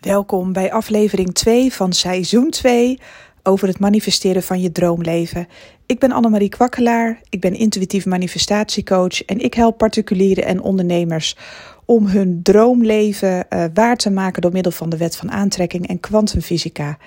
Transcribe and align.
Welkom 0.00 0.52
bij 0.52 0.72
aflevering 0.72 1.34
2 1.34 1.72
van 1.72 1.92
seizoen 1.92 2.50
2 2.50 2.98
over 3.42 3.68
het 3.68 3.78
manifesteren 3.78 4.42
van 4.42 4.60
je 4.60 4.72
droomleven. 4.72 5.48
Ik 5.86 5.98
ben 5.98 6.12
Annemarie 6.12 6.48
Kwakkelaar, 6.48 7.20
ik 7.28 7.40
ben 7.40 7.54
intuïtief 7.54 8.06
manifestatiecoach 8.06 9.24
en 9.24 9.40
ik 9.40 9.54
help 9.54 9.78
particulieren 9.78 10.44
en 10.44 10.62
ondernemers 10.62 11.36
om 11.84 12.06
hun 12.06 12.42
droomleven 12.42 13.46
uh, 13.50 13.64
waar 13.74 13.96
te 13.96 14.10
maken 14.10 14.42
door 14.42 14.52
middel 14.52 14.72
van 14.72 14.88
de 14.88 14.96
wet 14.96 15.16
van 15.16 15.30
aantrekking 15.30 15.88
en 15.88 16.00
kwantumfysica. 16.00 16.98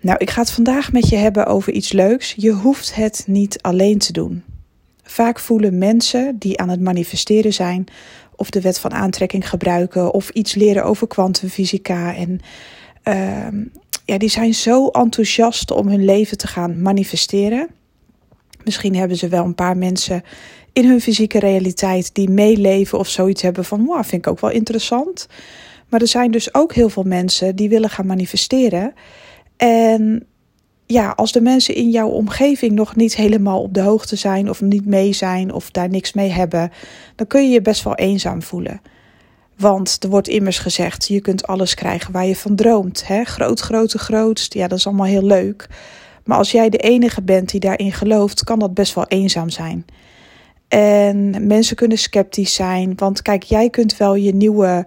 Nou, 0.00 0.18
ik 0.18 0.30
ga 0.30 0.40
het 0.40 0.50
vandaag 0.50 0.92
met 0.92 1.08
je 1.08 1.16
hebben 1.16 1.46
over 1.46 1.72
iets 1.72 1.92
leuks. 1.92 2.34
Je 2.36 2.50
hoeft 2.50 2.94
het 2.94 3.24
niet 3.26 3.62
alleen 3.62 3.98
te 3.98 4.12
doen. 4.12 4.42
Vaak 5.02 5.38
voelen 5.38 5.78
mensen 5.78 6.36
die 6.38 6.60
aan 6.60 6.68
het 6.68 6.80
manifesteren 6.80 7.52
zijn 7.52 7.84
of 8.36 8.50
de 8.50 8.60
wet 8.60 8.78
van 8.78 8.92
aantrekking 8.92 9.48
gebruiken 9.48 10.12
of 10.12 10.28
iets 10.30 10.54
leren 10.54 10.84
over 10.84 11.06
kwantumfysica. 11.06 12.14
En 12.14 12.40
uh, 13.04 13.64
ja, 14.04 14.18
die 14.18 14.28
zijn 14.28 14.54
zo 14.54 14.88
enthousiast 14.88 15.70
om 15.70 15.88
hun 15.88 16.04
leven 16.04 16.38
te 16.38 16.46
gaan 16.46 16.82
manifesteren. 16.82 17.68
Misschien 18.64 18.96
hebben 18.96 19.16
ze 19.16 19.28
wel 19.28 19.44
een 19.44 19.54
paar 19.54 19.76
mensen 19.76 20.22
in 20.72 20.88
hun 20.88 21.00
fysieke 21.00 21.38
realiteit 21.38 22.14
die 22.14 22.30
meeleven 22.30 22.98
of 22.98 23.08
zoiets 23.08 23.42
hebben 23.42 23.64
van, 23.64 23.84
wow, 23.84 24.04
vind 24.04 24.26
ik 24.26 24.26
ook 24.26 24.40
wel 24.40 24.50
interessant. 24.50 25.28
Maar 25.88 26.00
er 26.00 26.08
zijn 26.08 26.30
dus 26.30 26.54
ook 26.54 26.74
heel 26.74 26.88
veel 26.88 27.02
mensen 27.02 27.56
die 27.56 27.68
willen 27.68 27.90
gaan 27.90 28.06
manifesteren. 28.06 28.94
En 29.56 30.26
ja, 30.92 31.10
als 31.10 31.32
de 31.32 31.40
mensen 31.40 31.74
in 31.74 31.90
jouw 31.90 32.08
omgeving 32.08 32.72
nog 32.72 32.96
niet 32.96 33.16
helemaal 33.16 33.62
op 33.62 33.74
de 33.74 33.80
hoogte 33.80 34.16
zijn 34.16 34.50
of 34.50 34.60
niet 34.60 34.86
mee 34.86 35.12
zijn 35.12 35.52
of 35.52 35.70
daar 35.70 35.88
niks 35.88 36.12
mee 36.12 36.30
hebben, 36.30 36.72
dan 37.16 37.26
kun 37.26 37.42
je 37.42 37.48
je 37.48 37.62
best 37.62 37.82
wel 37.82 37.94
eenzaam 37.94 38.42
voelen. 38.42 38.80
Want 39.56 39.96
er 40.02 40.08
wordt 40.08 40.28
immers 40.28 40.58
gezegd, 40.58 41.08
je 41.08 41.20
kunt 41.20 41.46
alles 41.46 41.74
krijgen 41.74 42.12
waar 42.12 42.26
je 42.26 42.36
van 42.36 42.54
droomt. 42.54 43.06
Hè? 43.06 43.24
Groot, 43.24 43.60
grote, 43.60 43.98
grootst, 43.98 44.54
ja, 44.54 44.68
dat 44.68 44.78
is 44.78 44.86
allemaal 44.86 45.06
heel 45.06 45.24
leuk. 45.24 45.68
Maar 46.24 46.38
als 46.38 46.50
jij 46.50 46.68
de 46.68 46.78
enige 46.78 47.22
bent 47.22 47.50
die 47.50 47.60
daarin 47.60 47.92
gelooft, 47.92 48.44
kan 48.44 48.58
dat 48.58 48.74
best 48.74 48.94
wel 48.94 49.06
eenzaam 49.06 49.50
zijn. 49.50 49.84
En 50.68 51.46
mensen 51.46 51.76
kunnen 51.76 51.98
sceptisch 51.98 52.54
zijn, 52.54 52.92
want 52.96 53.22
kijk, 53.22 53.42
jij 53.42 53.70
kunt 53.70 53.96
wel 53.96 54.14
je 54.14 54.34
nieuwe 54.34 54.86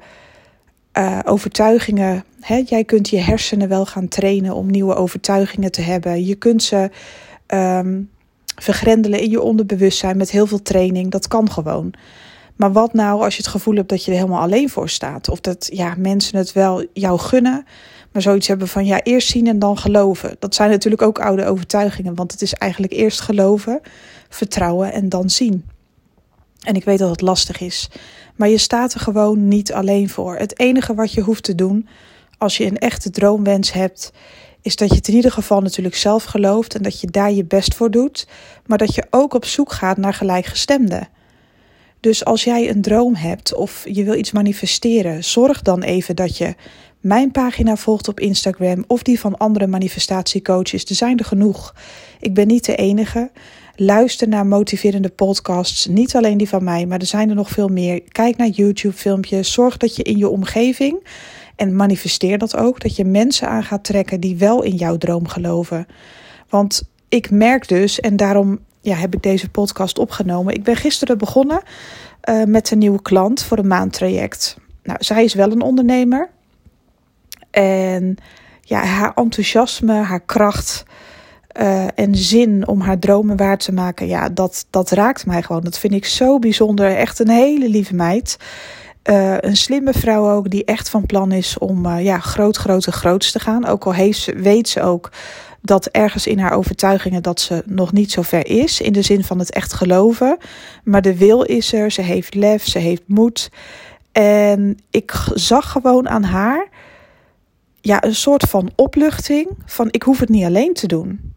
uh, 0.97 1.19
overtuigingen. 1.25 2.23
Jij 2.47 2.83
kunt 2.83 3.09
je 3.09 3.19
hersenen 3.19 3.69
wel 3.69 3.85
gaan 3.85 4.07
trainen 4.07 4.55
om 4.55 4.71
nieuwe 4.71 4.95
overtuigingen 4.95 5.71
te 5.71 5.81
hebben. 5.81 6.25
Je 6.25 6.35
kunt 6.35 6.63
ze 6.63 6.89
um, 7.47 8.09
vergrendelen 8.55 9.19
in 9.19 9.29
je 9.29 9.41
onderbewustzijn 9.41 10.17
met 10.17 10.31
heel 10.31 10.47
veel 10.47 10.61
training. 10.61 11.11
Dat 11.11 11.27
kan 11.27 11.51
gewoon. 11.51 11.93
Maar 12.55 12.71
wat 12.71 12.93
nou 12.93 13.23
als 13.23 13.35
je 13.35 13.41
het 13.41 13.51
gevoel 13.51 13.75
hebt 13.75 13.89
dat 13.89 14.05
je 14.05 14.11
er 14.11 14.17
helemaal 14.17 14.41
alleen 14.41 14.69
voor 14.69 14.89
staat? 14.89 15.29
Of 15.29 15.41
dat 15.41 15.69
ja, 15.71 15.95
mensen 15.97 16.37
het 16.37 16.53
wel 16.53 16.85
jou 16.93 17.19
gunnen, 17.19 17.65
maar 18.11 18.21
zoiets 18.21 18.47
hebben 18.47 18.67
van 18.67 18.85
ja, 18.85 19.03
eerst 19.03 19.29
zien 19.29 19.47
en 19.47 19.59
dan 19.59 19.77
geloven. 19.77 20.35
Dat 20.39 20.55
zijn 20.55 20.69
natuurlijk 20.69 21.01
ook 21.01 21.19
oude 21.19 21.45
overtuigingen, 21.45 22.15
want 22.15 22.31
het 22.31 22.41
is 22.41 22.53
eigenlijk 22.53 22.93
eerst 22.93 23.21
geloven, 23.21 23.81
vertrouwen 24.29 24.91
en 24.91 25.09
dan 25.09 25.29
zien. 25.29 25.65
En 26.61 26.75
ik 26.75 26.83
weet 26.83 26.99
dat 26.99 27.09
het 27.09 27.21
lastig 27.21 27.59
is. 27.59 27.89
Maar 28.35 28.49
je 28.49 28.57
staat 28.57 28.93
er 28.93 28.99
gewoon 28.99 29.47
niet 29.47 29.73
alleen 29.73 30.09
voor. 30.09 30.35
Het 30.37 30.59
enige 30.59 30.93
wat 30.93 31.13
je 31.13 31.21
hoeft 31.21 31.43
te 31.43 31.55
doen 31.55 31.87
als 32.45 32.57
je 32.57 32.65
een 32.65 32.77
echte 32.77 33.09
droomwens 33.09 33.71
hebt, 33.71 34.11
is 34.61 34.75
dat 34.75 34.89
je 34.89 34.95
het 34.95 35.07
in 35.07 35.15
ieder 35.15 35.31
geval 35.31 35.61
natuurlijk 35.61 35.95
zelf 35.95 36.23
gelooft 36.23 36.75
en 36.75 36.81
dat 36.81 36.99
je 36.99 37.07
daar 37.07 37.31
je 37.31 37.45
best 37.45 37.75
voor 37.75 37.91
doet, 37.91 38.27
maar 38.65 38.77
dat 38.77 38.95
je 38.95 39.07
ook 39.09 39.33
op 39.33 39.45
zoek 39.45 39.71
gaat 39.71 39.97
naar 39.97 40.13
gelijkgestemden. 40.13 41.07
Dus 41.99 42.25
als 42.25 42.43
jij 42.43 42.69
een 42.69 42.81
droom 42.81 43.15
hebt 43.15 43.53
of 43.53 43.85
je 43.91 44.03
wil 44.03 44.13
iets 44.13 44.31
manifesteren, 44.31 45.23
zorg 45.23 45.61
dan 45.61 45.81
even 45.81 46.15
dat 46.15 46.37
je 46.37 46.55
mijn 46.99 47.31
pagina 47.31 47.75
volgt 47.75 48.07
op 48.07 48.19
Instagram 48.19 48.83
of 48.87 49.03
die 49.03 49.19
van 49.19 49.37
andere 49.37 49.67
manifestatiecoaches. 49.67 50.85
Er 50.85 50.95
zijn 50.95 51.17
er 51.17 51.25
genoeg. 51.25 51.75
Ik 52.19 52.33
ben 52.33 52.47
niet 52.47 52.65
de 52.65 52.75
enige. 52.75 53.31
Luister 53.75 54.27
naar 54.27 54.45
motiverende 54.45 55.09
podcasts. 55.09 55.85
Niet 55.85 56.15
alleen 56.15 56.37
die 56.37 56.49
van 56.49 56.63
mij, 56.63 56.85
maar 56.85 56.99
er 56.99 57.05
zijn 57.05 57.29
er 57.29 57.35
nog 57.35 57.49
veel 57.49 57.67
meer. 57.67 58.01
Kijk 58.01 58.37
naar 58.37 58.47
YouTube-filmpjes. 58.47 59.51
Zorg 59.51 59.77
dat 59.77 59.95
je 59.95 60.03
in 60.03 60.17
je 60.17 60.29
omgeving, 60.29 61.07
en 61.55 61.75
manifesteer 61.75 62.37
dat 62.37 62.57
ook, 62.57 62.81
dat 62.81 62.95
je 62.95 63.05
mensen 63.05 63.47
aan 63.47 63.63
gaat 63.63 63.83
trekken 63.83 64.19
die 64.19 64.37
wel 64.37 64.63
in 64.63 64.75
jouw 64.75 64.97
droom 64.97 65.27
geloven. 65.27 65.85
Want 66.49 66.89
ik 67.09 67.31
merk 67.31 67.67
dus, 67.67 67.99
en 67.99 68.15
daarom 68.15 68.59
ja, 68.81 68.95
heb 68.95 69.13
ik 69.13 69.21
deze 69.21 69.49
podcast 69.49 69.99
opgenomen. 69.99 70.53
Ik 70.53 70.63
ben 70.63 70.75
gisteren 70.75 71.17
begonnen 71.17 71.61
uh, 72.29 72.43
met 72.43 72.71
een 72.71 72.77
nieuwe 72.77 73.01
klant 73.01 73.43
voor 73.43 73.57
een 73.57 73.67
maandtraject. 73.67 74.57
Nou, 74.83 74.97
zij 75.03 75.23
is 75.23 75.33
wel 75.33 75.51
een 75.51 75.61
ondernemer. 75.61 76.29
En 77.51 78.17
ja, 78.61 78.83
haar 78.83 79.13
enthousiasme, 79.13 79.93
haar 79.93 80.19
kracht 80.19 80.83
uh, 81.61 81.85
en 81.95 82.15
zin 82.15 82.67
om 82.67 82.81
haar 82.81 82.99
dromen 82.99 83.37
waar 83.37 83.57
te 83.57 83.73
maken, 83.73 84.07
ja, 84.07 84.29
dat, 84.29 84.65
dat 84.69 84.89
raakt 84.91 85.25
mij 85.25 85.41
gewoon. 85.41 85.63
Dat 85.63 85.79
vind 85.79 85.93
ik 85.93 86.05
zo 86.05 86.39
bijzonder. 86.39 86.95
Echt 86.95 87.19
een 87.19 87.29
hele 87.29 87.69
lieve 87.69 87.95
meid. 87.95 88.37
Uh, 89.09 89.37
een 89.39 89.57
slimme 89.57 89.93
vrouw 89.93 90.31
ook, 90.31 90.49
die 90.49 90.65
echt 90.65 90.89
van 90.89 91.05
plan 91.05 91.31
is 91.31 91.57
om 91.57 91.85
uh, 91.85 92.03
ja, 92.03 92.19
groot, 92.19 92.57
grote, 92.57 92.91
groots 92.91 93.31
te 93.31 93.39
gaan. 93.39 93.65
Ook 93.65 93.85
al 93.85 93.93
heeft 93.93 94.33
weet 94.35 94.69
ze 94.69 94.81
ook 94.81 95.11
dat 95.61 95.85
ergens 95.85 96.27
in 96.27 96.39
haar 96.39 96.53
overtuigingen 96.53 97.23
dat 97.23 97.39
ze 97.39 97.63
nog 97.65 97.91
niet 97.91 98.11
zo 98.11 98.21
ver 98.21 98.47
is. 98.47 98.81
In 98.81 98.93
de 98.93 99.01
zin 99.01 99.23
van 99.23 99.39
het 99.39 99.51
echt 99.51 99.73
geloven. 99.73 100.37
Maar 100.83 101.01
de 101.01 101.17
wil 101.17 101.41
is 101.41 101.73
er. 101.73 101.91
Ze 101.91 102.01
heeft 102.01 102.35
lef, 102.35 102.67
ze 102.67 102.79
heeft 102.79 103.01
moed. 103.05 103.49
En 104.11 104.79
ik 104.89 105.13
zag 105.33 105.71
gewoon 105.71 106.09
aan 106.09 106.23
haar 106.23 106.67
ja, 107.81 108.03
een 108.03 108.15
soort 108.15 108.43
van 108.43 108.71
opluchting 108.75 109.47
van 109.65 109.87
ik 109.91 110.03
hoef 110.03 110.19
het 110.19 110.29
niet 110.29 110.45
alleen 110.45 110.73
te 110.73 110.87
doen. 110.87 111.34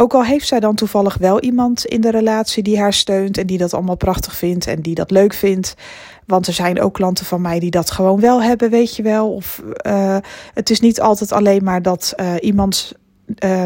Ook 0.00 0.14
al 0.14 0.24
heeft 0.24 0.46
zij 0.46 0.60
dan 0.60 0.74
toevallig 0.74 1.16
wel 1.16 1.40
iemand 1.40 1.84
in 1.84 2.00
de 2.00 2.10
relatie 2.10 2.62
die 2.62 2.78
haar 2.78 2.92
steunt 2.92 3.38
en 3.38 3.46
die 3.46 3.58
dat 3.58 3.74
allemaal 3.74 3.96
prachtig 3.96 4.36
vindt 4.36 4.66
en 4.66 4.80
die 4.80 4.94
dat 4.94 5.10
leuk 5.10 5.32
vindt. 5.34 5.74
Want 6.26 6.46
er 6.46 6.52
zijn 6.52 6.80
ook 6.80 6.94
klanten 6.94 7.26
van 7.26 7.40
mij 7.40 7.58
die 7.58 7.70
dat 7.70 7.90
gewoon 7.90 8.20
wel 8.20 8.42
hebben, 8.42 8.70
weet 8.70 8.96
je 8.96 9.02
wel. 9.02 9.32
Of 9.34 9.62
uh, 9.86 10.16
het 10.54 10.70
is 10.70 10.80
niet 10.80 11.00
altijd 11.00 11.32
alleen 11.32 11.64
maar 11.64 11.82
dat 11.82 12.12
uh, 12.16 12.34
iemands 12.40 12.94
uh, 13.44 13.64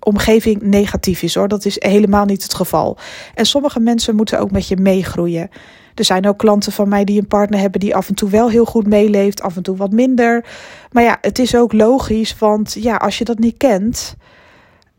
omgeving 0.00 0.62
negatief 0.62 1.22
is 1.22 1.34
hoor. 1.34 1.48
Dat 1.48 1.64
is 1.64 1.76
helemaal 1.82 2.24
niet 2.24 2.42
het 2.42 2.54
geval. 2.54 2.98
En 3.34 3.46
sommige 3.46 3.80
mensen 3.80 4.16
moeten 4.16 4.40
ook 4.40 4.50
met 4.50 4.68
je 4.68 4.76
meegroeien. 4.76 5.50
Er 5.94 6.04
zijn 6.04 6.28
ook 6.28 6.38
klanten 6.38 6.72
van 6.72 6.88
mij 6.88 7.04
die 7.04 7.20
een 7.20 7.26
partner 7.26 7.60
hebben 7.60 7.80
die 7.80 7.96
af 7.96 8.08
en 8.08 8.14
toe 8.14 8.30
wel 8.30 8.50
heel 8.50 8.64
goed 8.64 8.86
meeleeft, 8.86 9.42
af 9.42 9.56
en 9.56 9.62
toe 9.62 9.76
wat 9.76 9.92
minder. 9.92 10.44
Maar 10.92 11.02
ja, 11.02 11.18
het 11.20 11.38
is 11.38 11.56
ook 11.56 11.72
logisch, 11.72 12.38
want 12.38 12.76
ja, 12.80 12.96
als 12.96 13.18
je 13.18 13.24
dat 13.24 13.38
niet 13.38 13.56
kent, 13.56 14.16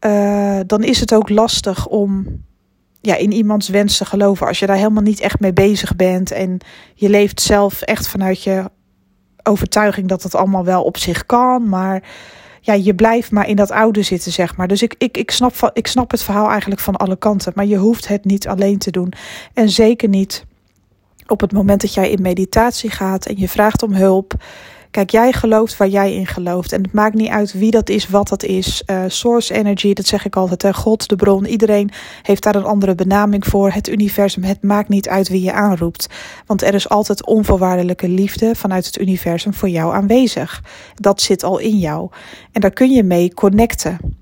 uh, 0.06 0.60
dan 0.66 0.84
is 0.84 1.00
het 1.00 1.14
ook 1.14 1.30
lastig 1.30 1.88
om 1.88 2.28
ja, 3.02 3.16
in 3.16 3.32
iemands 3.32 3.70
wens 3.70 3.98
te 3.98 4.06
geloven. 4.06 4.48
Als 4.48 4.60
je 4.60 4.66
daar 4.66 4.76
helemaal 4.76 5.04
niet 5.04 5.20
echt 5.20 5.40
mee 5.40 5.54
bezig 5.54 5.96
bent 5.96 6.32
en 6.32 6.58
je 6.96 7.10
leeft 7.10 7.42
zelf 7.42 7.82
echt 7.82 8.08
vanuit 8.08 8.44
je 8.44 8.64
overtuiging 9.44 10.08
dat 10.08 10.24
het 10.24 10.36
allemaal 10.36 10.66
wel 10.66 10.84
op 10.84 10.98
zich 10.98 11.26
kan, 11.26 11.70
maar 11.70 12.04
ja, 12.62 12.74
je 12.74 12.96
blijft 12.96 13.32
maar 13.32 13.48
in 13.48 13.56
dat 13.56 13.72
oude 13.72 14.04
zitten, 14.04 14.32
zeg 14.32 14.58
maar. 14.58 14.68
Dus 14.68 14.82
ik, 14.82 14.96
ik, 14.98 15.18
ik, 15.18 15.32
snap, 15.32 15.72
ik 15.74 15.88
snap 15.88 16.12
het 16.12 16.24
verhaal 16.24 16.50
eigenlijk 16.50 16.82
van 16.82 16.96
alle 16.96 17.16
kanten. 17.18 17.52
Maar 17.56 17.66
je 17.66 17.78
hoeft 17.78 18.08
het 18.08 18.26
niet 18.26 18.48
alleen 18.48 18.78
te 18.78 18.92
doen. 18.92 19.14
En 19.54 19.70
zeker 19.70 20.10
niet 20.10 20.46
op 21.28 21.42
het 21.42 21.52
moment 21.52 21.82
dat 21.82 21.94
jij 21.94 22.10
in 22.10 22.22
meditatie 22.22 22.90
gaat 22.90 23.26
en 23.26 23.38
je 23.38 23.50
vraagt 23.50 23.84
om 23.84 23.94
hulp. 23.94 24.34
Kijk, 24.92 25.10
jij 25.10 25.32
gelooft 25.32 25.78
waar 25.78 25.88
jij 25.88 26.14
in 26.14 26.26
gelooft. 26.26 26.72
En 26.72 26.82
het 26.82 26.94
maakt 26.94 27.16
niet 27.16 27.30
uit 27.30 27.54
wie 27.54 27.72
dat 27.72 27.90
is, 27.90 28.08
wat 28.08 28.28
dat 28.28 28.44
is. 28.44 28.84
Uh, 28.86 29.04
source 29.08 29.54
energy, 29.54 29.94
dat 29.94 30.06
zeg 30.06 30.26
ik 30.26 30.36
altijd. 30.36 30.76
God, 30.76 31.10
de 31.10 31.16
bron. 31.16 31.46
Iedereen 31.46 31.92
heeft 32.22 32.44
daar 32.44 32.56
een 32.56 32.64
andere 32.64 32.96
benaming 32.96 33.46
voor. 33.46 33.72
Het 33.72 33.90
universum. 33.90 34.44
Het 34.44 34.64
maakt 34.64 34.90
niet 34.90 35.10
uit 35.10 35.30
wie 35.30 35.42
je 35.42 35.54
aanroept. 35.54 36.08
Want 36.46 36.62
er 36.62 36.74
is 36.74 36.90
altijd 36.90 37.26
onvoorwaardelijke 37.26 38.10
liefde 38.10 38.56
vanuit 38.56 38.86
het 38.86 39.00
universum 39.00 39.54
voor 39.54 39.70
jou 39.70 39.94
aanwezig. 39.94 40.64
Dat 40.96 41.22
zit 41.22 41.44
al 41.44 41.58
in 41.58 41.78
jou. 41.78 42.10
En 42.52 42.62
daar 42.62 42.74
kun 42.74 42.92
je 42.92 43.04
mee 43.04 43.34
connecten 43.34 44.18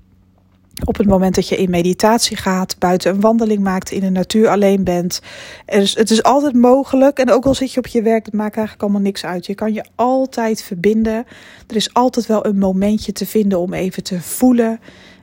op 0.84 0.96
het 0.96 1.06
moment 1.06 1.34
dat 1.34 1.48
je 1.48 1.56
in 1.56 1.70
meditatie 1.70 2.36
gaat, 2.36 2.78
buiten 2.78 3.14
een 3.14 3.20
wandeling 3.20 3.62
maakt, 3.62 3.90
in 3.90 4.00
de 4.00 4.10
natuur 4.10 4.48
alleen 4.48 4.84
bent. 4.84 5.20
is, 5.66 5.96
het 5.96 6.10
is 6.10 6.22
altijd 6.22 6.54
mogelijk. 6.54 7.18
En 7.18 7.30
ook 7.30 7.46
al 7.46 7.54
zit 7.54 7.72
je 7.72 7.78
op 7.78 7.86
je 7.86 8.02
werk, 8.02 8.24
dat 8.24 8.34
maakt 8.34 8.56
eigenlijk 8.56 8.82
allemaal 8.82 9.02
niks 9.02 9.24
uit. 9.24 9.46
Je 9.46 9.54
kan 9.54 9.72
je 9.72 9.84
altijd 9.94 10.62
verbinden. 10.62 11.26
Er 11.66 11.76
is 11.76 11.94
altijd 11.94 12.26
wel 12.26 12.46
een 12.46 12.58
momentje 12.58 13.12
te 13.12 13.26
vinden 13.26 13.58
om 13.58 13.72
even 13.72 14.02
te 14.02 14.20
voelen 14.20 14.80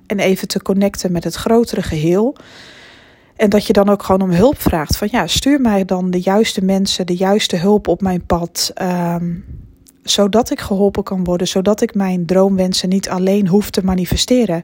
en 0.08 0.20
even 0.20 0.48
te 0.48 0.62
connecten 0.62 1.12
met 1.12 1.24
het 1.24 1.36
grotere 1.36 1.82
geheel. 1.82 2.36
En 3.36 3.50
dat 3.50 3.66
je 3.66 3.74
dan 3.74 3.90
ook 3.90 4.04
gewoon 4.04 4.22
om 4.22 4.32
hulp 4.32 4.62
vraagt. 4.62 4.98
Van 4.98 5.08
ja, 5.12 5.28
stuur 5.28 5.62
mij 5.62 5.86
dan 5.86 6.12
de 6.12 6.22
juiste 6.22 6.64
mensen, 6.64 7.06
de 7.06 7.16
juiste 7.16 7.56
hulp 7.56 7.88
op 7.88 8.02
mijn 8.02 8.26
pad. 8.26 8.74
Um, 8.82 9.46
zodat 10.06 10.52
ik 10.52 10.60
geholpen 10.60 11.04
kan 11.04 11.24
worden, 11.24 11.48
zodat 11.48 11.82
ik 11.82 11.96
mijn 11.96 12.26
droomwensen 12.26 12.90
niet 12.90 13.10
alleen 13.10 13.48
hoef 13.48 13.70
te 13.70 13.84
manifesteren. 13.84 14.64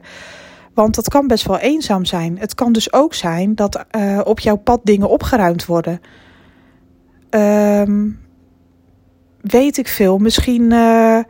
Want 0.74 0.94
dat 0.94 1.08
kan 1.08 1.26
best 1.26 1.46
wel 1.46 1.58
eenzaam 1.58 2.04
zijn. 2.04 2.38
Het 2.38 2.54
kan 2.54 2.72
dus 2.72 2.92
ook 2.92 3.14
zijn 3.14 3.54
dat 3.54 3.84
uh, 3.96 4.20
op 4.24 4.40
jouw 4.40 4.56
pad 4.56 4.80
dingen 4.84 5.08
opgeruimd 5.08 5.66
worden. 5.66 6.00
Um, 7.30 8.20
weet 9.40 9.78
ik 9.78 9.88
veel. 9.88 10.18
Misschien 10.18 10.72
uh, 10.72 11.18
eh, 11.18 11.24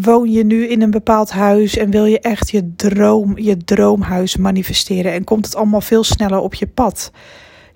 woon 0.00 0.30
je 0.30 0.44
nu 0.44 0.66
in 0.66 0.82
een 0.82 0.90
bepaald 0.90 1.30
huis 1.30 1.76
en 1.76 1.90
wil 1.90 2.04
je 2.04 2.20
echt 2.20 2.50
je 2.50 2.74
droom, 2.76 3.38
je 3.38 3.56
droomhuis 3.56 4.36
manifesteren 4.36 5.12
en 5.12 5.24
komt 5.24 5.44
het 5.44 5.54
allemaal 5.54 5.80
veel 5.80 6.04
sneller 6.04 6.38
op 6.38 6.54
je 6.54 6.66
pad? 6.66 7.10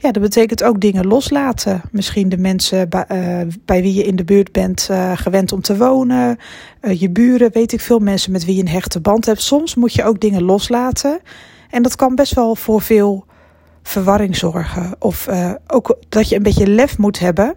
Ja, 0.02 0.12
dat 0.12 0.22
betekent 0.22 0.64
ook 0.64 0.80
dingen 0.80 1.06
loslaten. 1.06 1.82
Misschien 1.90 2.28
de 2.28 2.38
mensen 2.38 2.88
bij, 2.88 3.04
uh, 3.08 3.52
bij 3.64 3.82
wie 3.82 3.94
je 3.94 4.04
in 4.04 4.16
de 4.16 4.24
buurt 4.24 4.52
bent 4.52 4.88
uh, 4.90 5.12
gewend 5.14 5.52
om 5.52 5.60
te 5.60 5.76
wonen, 5.76 6.38
uh, 6.80 7.00
je 7.00 7.10
buren, 7.10 7.52
weet 7.52 7.72
ik 7.72 7.80
veel, 7.80 7.98
mensen 7.98 8.32
met 8.32 8.44
wie 8.44 8.54
je 8.54 8.60
een 8.60 8.68
hechte 8.68 9.00
band 9.00 9.26
hebt. 9.26 9.42
Soms 9.42 9.74
moet 9.74 9.94
je 9.94 10.04
ook 10.04 10.20
dingen 10.20 10.42
loslaten. 10.42 11.20
En 11.70 11.82
dat 11.82 11.96
kan 11.96 12.14
best 12.14 12.34
wel 12.34 12.56
voor 12.56 12.80
veel 12.80 13.24
verwarring 13.82 14.36
zorgen. 14.36 14.94
Of 14.98 15.28
ook 15.66 15.98
dat 16.08 16.28
je 16.28 16.36
een 16.36 16.42
beetje 16.42 16.68
lef 16.68 16.98
moet 16.98 17.18
hebben 17.18 17.54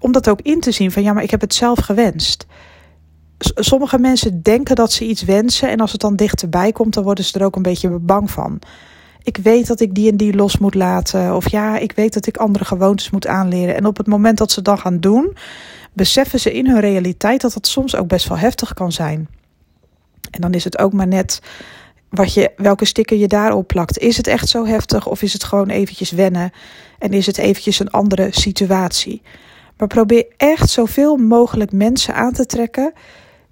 om 0.00 0.12
dat 0.12 0.28
ook 0.28 0.40
in 0.40 0.60
te 0.60 0.72
zien 0.72 0.92
van 0.92 1.02
ja, 1.02 1.12
maar 1.12 1.22
ik 1.22 1.30
heb 1.30 1.40
het 1.40 1.54
zelf 1.54 1.78
gewenst 1.78 2.46
sommige 3.54 3.98
mensen 3.98 4.42
denken 4.42 4.76
dat 4.76 4.92
ze 4.92 5.04
iets 5.04 5.22
wensen 5.22 5.70
en 5.70 5.80
als 5.80 5.92
het 5.92 6.00
dan 6.00 6.16
dichterbij 6.16 6.72
komt, 6.72 6.94
dan 6.94 7.04
worden 7.04 7.24
ze 7.24 7.38
er 7.38 7.44
ook 7.44 7.56
een 7.56 7.62
beetje 7.62 7.88
bang 7.88 8.30
van. 8.30 8.60
Ik 9.26 9.36
weet 9.36 9.66
dat 9.66 9.80
ik 9.80 9.94
die 9.94 10.10
en 10.10 10.16
die 10.16 10.34
los 10.34 10.58
moet 10.58 10.74
laten. 10.74 11.36
Of 11.36 11.50
ja, 11.50 11.78
ik 11.78 11.92
weet 11.92 12.14
dat 12.14 12.26
ik 12.26 12.36
andere 12.36 12.64
gewoontes 12.64 13.10
moet 13.10 13.26
aanleren. 13.26 13.74
En 13.74 13.86
op 13.86 13.96
het 13.96 14.06
moment 14.06 14.38
dat 14.38 14.50
ze 14.52 14.62
dat 14.62 14.80
gaan 14.80 15.00
doen, 15.00 15.36
beseffen 15.92 16.40
ze 16.40 16.52
in 16.52 16.66
hun 16.66 16.80
realiteit 16.80 17.40
dat 17.40 17.52
dat 17.52 17.66
soms 17.66 17.96
ook 17.96 18.08
best 18.08 18.28
wel 18.28 18.38
heftig 18.38 18.74
kan 18.74 18.92
zijn. 18.92 19.28
En 20.30 20.40
dan 20.40 20.52
is 20.52 20.64
het 20.64 20.78
ook 20.78 20.92
maar 20.92 21.06
net 21.06 21.40
wat 22.08 22.34
je, 22.34 22.52
welke 22.56 22.84
sticker 22.84 23.16
je 23.16 23.26
daarop 23.26 23.66
plakt. 23.66 23.98
Is 23.98 24.16
het 24.16 24.26
echt 24.26 24.48
zo 24.48 24.66
heftig 24.66 25.06
of 25.06 25.22
is 25.22 25.32
het 25.32 25.44
gewoon 25.44 25.68
eventjes 25.68 26.10
wennen? 26.10 26.52
En 26.98 27.10
is 27.10 27.26
het 27.26 27.38
eventjes 27.38 27.78
een 27.78 27.90
andere 27.90 28.28
situatie? 28.30 29.22
Maar 29.76 29.88
probeer 29.88 30.26
echt 30.36 30.70
zoveel 30.70 31.16
mogelijk 31.16 31.72
mensen 31.72 32.14
aan 32.14 32.32
te 32.32 32.46
trekken 32.46 32.92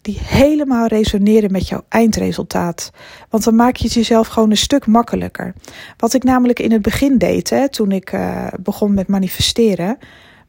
die 0.04 0.18
helemaal 0.22 0.86
resoneren 0.86 1.52
met 1.52 1.68
jouw 1.68 1.84
eindresultaat. 1.88 2.90
Want 3.28 3.44
dan 3.44 3.54
maak 3.54 3.76
je 3.76 3.84
het 3.84 3.92
jezelf 3.92 4.26
gewoon 4.26 4.50
een 4.50 4.56
stuk 4.56 4.86
makkelijker. 4.86 5.54
Wat 5.96 6.14
ik 6.14 6.22
namelijk 6.22 6.58
in 6.58 6.72
het 6.72 6.82
begin 6.82 7.18
deed, 7.18 7.50
hè, 7.50 7.68
toen 7.68 7.92
ik 7.92 8.12
uh, 8.12 8.46
begon 8.60 8.94
met 8.94 9.08
manifesteren, 9.08 9.98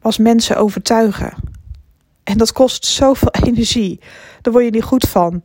was 0.00 0.18
mensen 0.18 0.56
overtuigen. 0.56 1.32
En 2.24 2.38
dat 2.38 2.52
kost 2.52 2.84
zoveel 2.84 3.30
energie. 3.44 4.00
Daar 4.42 4.52
word 4.52 4.64
je 4.64 4.70
niet 4.70 4.82
goed 4.82 5.08
van. 5.08 5.42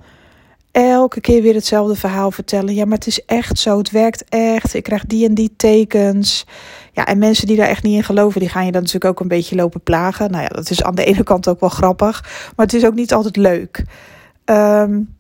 Elke 0.72 1.22
keer 1.22 1.42
weer 1.42 1.54
hetzelfde 1.54 1.96
verhaal 1.96 2.32
vertellen. 2.32 2.74
Ja, 2.74 2.86
maar 2.86 2.98
het 2.98 3.08
is 3.08 3.26
echt 3.26 3.60
zo. 3.60 3.78
Het 3.78 3.92
werkt 3.92 4.24
echt. 4.30 4.74
Ik 4.74 4.84
krijg 4.84 5.06
die 5.06 5.28
en 5.28 5.34
die 5.34 5.54
tekens. 5.56 6.46
Ja, 6.92 7.06
en 7.06 7.18
mensen 7.18 7.48
die 7.48 7.58
daar 7.58 7.68
echt 7.68 7.84
niet 7.84 7.96
in 7.96 8.04
geloven, 8.04 8.40
die 8.40 8.50
gaan 8.50 8.66
je 8.66 8.72
dan 8.72 8.82
natuurlijk 8.82 9.12
ook 9.14 9.20
een 9.20 9.28
beetje 9.28 9.56
lopen 9.56 9.82
plagen. 9.82 10.32
Nou 10.32 10.44
ja, 10.44 10.50
dat 10.50 10.70
is 10.70 10.84
aan 10.84 10.96
de 10.96 11.06
ene 11.06 11.24
kant 11.24 11.48
ook 11.48 11.60
wel 11.60 11.70
grappig, 11.70 12.22
maar 12.56 12.66
het 12.66 12.76
is 12.76 12.86
ook 12.86 12.96
niet 12.96 13.14
altijd 13.14 13.36
leuk. 13.36 13.84
Um, 14.46 15.20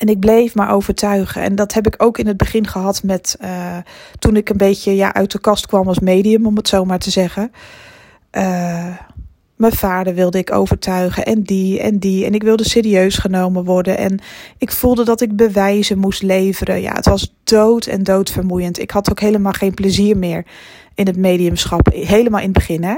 en 0.00 0.08
ik 0.08 0.20
bleef 0.20 0.54
maar 0.54 0.72
overtuigen. 0.72 1.42
En 1.42 1.54
dat 1.54 1.72
heb 1.72 1.86
ik 1.86 1.94
ook 1.98 2.18
in 2.18 2.26
het 2.26 2.36
begin 2.36 2.66
gehad 2.66 3.02
met 3.02 3.36
uh, 3.40 3.76
toen 4.18 4.36
ik 4.36 4.48
een 4.48 4.56
beetje 4.56 4.96
ja, 4.96 5.14
uit 5.14 5.32
de 5.32 5.40
kast 5.40 5.66
kwam 5.66 5.88
als 5.88 5.98
medium, 5.98 6.46
om 6.46 6.56
het 6.56 6.68
zo 6.68 6.84
maar 6.84 6.98
te 6.98 7.10
zeggen. 7.10 7.52
Uh, 8.32 8.96
mijn 9.60 9.72
vader 9.72 10.14
wilde 10.14 10.38
ik 10.38 10.52
overtuigen 10.52 11.24
en 11.24 11.42
die 11.42 11.80
en 11.80 11.98
die. 11.98 12.24
En 12.24 12.34
ik 12.34 12.42
wilde 12.42 12.68
serieus 12.68 13.18
genomen 13.18 13.64
worden. 13.64 13.98
En 13.98 14.20
ik 14.58 14.70
voelde 14.72 15.04
dat 15.04 15.20
ik 15.20 15.36
bewijzen 15.36 15.98
moest 15.98 16.22
leveren. 16.22 16.80
Ja, 16.80 16.92
het 16.92 17.04
was 17.04 17.34
dood 17.44 17.86
en 17.86 18.02
dood 18.02 18.30
vermoeiend. 18.30 18.78
Ik 18.78 18.90
had 18.90 19.10
ook 19.10 19.20
helemaal 19.20 19.52
geen 19.52 19.74
plezier 19.74 20.16
meer 20.16 20.44
in 20.94 21.06
het 21.06 21.16
mediumschap. 21.16 21.92
Helemaal 21.92 22.40
in 22.40 22.44
het 22.44 22.54
begin, 22.54 22.84
hè. 22.84 22.96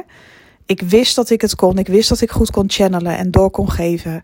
Ik 0.67 0.81
wist 0.81 1.17
dat 1.17 1.31
ik 1.31 1.41
het 1.41 1.55
kon. 1.55 1.79
Ik 1.79 1.87
wist 1.87 2.09
dat 2.09 2.21
ik 2.21 2.31
goed 2.31 2.51
kon 2.51 2.71
channelen 2.71 3.17
en 3.17 3.31
door 3.31 3.51
kon 3.51 3.71
geven. 3.71 4.23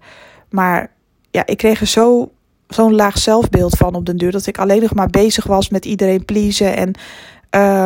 Maar 0.50 0.92
ja, 1.30 1.46
ik 1.46 1.56
kreeg 1.56 1.80
er 1.80 1.86
zo, 1.86 2.32
zo'n 2.68 2.94
laag 2.94 3.18
zelfbeeld 3.18 3.76
van 3.76 3.94
op 3.94 4.06
den 4.06 4.16
duur... 4.16 4.32
dat 4.32 4.46
ik 4.46 4.58
alleen 4.58 4.82
nog 4.82 4.94
maar 4.94 5.10
bezig 5.10 5.44
was 5.44 5.68
met 5.68 5.84
iedereen 5.84 6.24
pleasen 6.24 6.76
en... 6.76 6.94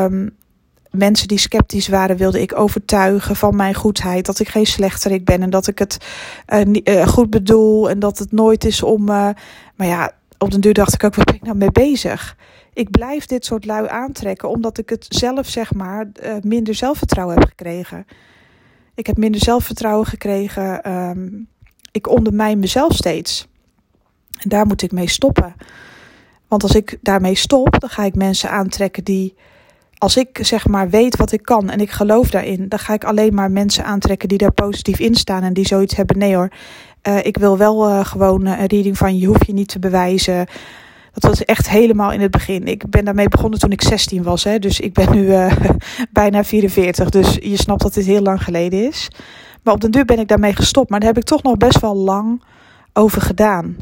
Um, 0.05 0.41
mensen 0.93 1.29
die 1.29 1.39
sceptisch 1.39 1.89
waren, 1.89 2.17
wilde 2.17 2.41
ik 2.41 2.59
overtuigen 2.59 3.37
van 3.37 3.57
mijn 3.57 3.75
goedheid. 3.75 4.27
Dat 4.27 4.39
ik 4.39 4.49
geen 4.49 4.67
slechterik 4.67 5.25
ben 5.25 5.43
en 5.43 5.51
dat 5.51 5.67
ik 5.67 5.79
het 5.79 5.97
uh, 6.49 7.07
goed 7.07 7.31
bedoel 7.31 7.91
en 7.91 7.99
dat 7.99 8.19
het 8.19 8.33
nooit 8.33 8.65
is 8.65 8.83
om. 8.83 9.01
Uh, 9.09 9.29
maar 9.75 9.87
ja, 9.87 10.13
op 10.39 10.51
den 10.51 10.61
duur 10.61 10.75
dacht 10.75 10.95
ik 10.95 11.05
ook, 11.05 11.15
waar 11.15 11.25
ben 11.25 11.35
ik 11.35 11.43
nou 11.43 11.57
mee 11.57 11.73
bezig? 11.73 12.37
Ik 12.73 12.91
blijf 12.91 13.27
dit 13.27 13.45
soort 13.45 13.65
lui 13.65 13.89
aantrekken 13.89 14.49
omdat 14.49 14.79
ik 14.79 14.89
het 14.89 15.07
zelf, 15.09 15.49
zeg 15.49 15.75
maar, 15.75 16.11
minder 16.41 16.75
zelfvertrouwen 16.75 17.39
heb 17.39 17.49
gekregen. 17.49 18.07
Ik 18.95 19.07
heb 19.07 19.17
minder 19.17 19.41
zelfvertrouwen 19.41 20.07
gekregen. 20.07 20.93
Um, 20.93 21.49
ik 21.93 22.09
ondermijn 22.09 22.59
mezelf 22.59 22.95
steeds. 22.95 23.49
En 24.39 24.49
daar 24.49 24.67
moet 24.67 24.83
ik 24.83 24.93
mee 24.93 25.09
stoppen. 25.09 25.55
Want 26.49 26.63
als 26.63 26.75
ik 26.75 26.99
daarmee 27.03 27.35
stop, 27.35 27.81
dan 27.81 27.91
ga 27.91 28.05
ik 28.05 28.15
mensen 28.15 28.51
aantrekken 28.51 29.05
die 29.05 29.35
als 30.03 30.17
ik 30.17 30.39
zeg 30.41 30.67
maar 30.67 30.91
weet 30.91 31.17
wat 31.17 31.33
ik 31.33 31.43
kan 31.43 31.71
en 31.71 31.81
ik 31.81 31.91
geloof 31.91 32.31
daarin, 32.31 32.69
dan 32.69 32.79
ga 32.79 32.95
ik 32.95 33.05
alleen 33.05 33.35
maar 33.35 33.51
mensen 33.51 33.85
aantrekken 33.85 34.29
die 34.29 34.39
daar 34.39 34.53
positief 34.53 34.99
in 34.99 35.15
staan 35.15 35.43
en 35.43 35.53
die 35.53 35.67
zoiets 35.67 35.97
hebben. 35.97 36.19
Nee 36.19 36.35
hoor, 36.35 36.49
uh, 37.09 37.25
ik 37.25 37.37
wil 37.37 37.59
wel 37.59 37.89
uh, 37.89 38.05
gewoon 38.05 38.47
een 38.47 38.67
reading 38.67 38.99
van 38.99 39.19
je 39.19 39.27
hoef 39.27 39.47
je 39.47 39.53
niet 39.53 39.69
te 39.69 39.79
bewijzen. 39.79 40.47
Dat 41.13 41.23
was 41.23 41.45
echt 41.45 41.69
helemaal 41.69 42.13
in 42.13 42.21
het 42.21 42.31
begin. 42.31 42.67
Ik 42.67 42.91
ben 42.91 43.05
daarmee 43.05 43.29
begonnen 43.29 43.59
toen 43.59 43.71
ik 43.73 43.83
16 43.83 44.23
was, 44.23 44.45
hè, 44.45 44.59
dus 44.59 44.81
ik 44.81 44.93
ben 44.93 45.13
nu 45.13 45.27
bijna 46.13 46.45
44. 46.45 47.11
Dus 47.11 47.35
je 47.35 47.57
snapt 47.57 47.83
dat 47.83 47.95
dit 47.95 48.07
heel 48.07 48.23
lang 48.23 48.43
geleden 48.43 48.87
is. 48.87 49.11
Maar 49.63 49.75
op 49.75 49.81
den 49.81 49.91
duur 49.91 50.05
ben 50.05 50.19
ik 50.19 50.29
daarmee 50.29 50.55
gestopt. 50.55 50.91
Maar 50.91 51.01
daar 51.01 51.09
heb 51.09 51.19
ik 51.19 51.25
toch 51.25 51.43
nog 51.43 51.57
best 51.57 51.81
wel 51.81 51.97
lang 51.97 52.43
over 52.93 53.21
gedaan. 53.21 53.77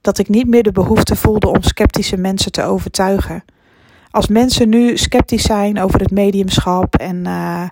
Dat 0.00 0.18
ik 0.18 0.28
niet 0.28 0.48
meer 0.48 0.62
de 0.62 0.72
behoefte 0.72 1.16
voelde 1.16 1.48
om 1.48 1.62
sceptische 1.62 2.16
mensen 2.16 2.52
te 2.52 2.62
overtuigen 2.62 3.44
als 4.14 4.28
mensen 4.28 4.68
nu 4.68 4.96
sceptisch 4.96 5.42
zijn 5.42 5.80
over 5.80 6.00
het 6.00 6.10
mediumschap 6.10 6.94
en 6.94 7.24
uh, 7.26 7.62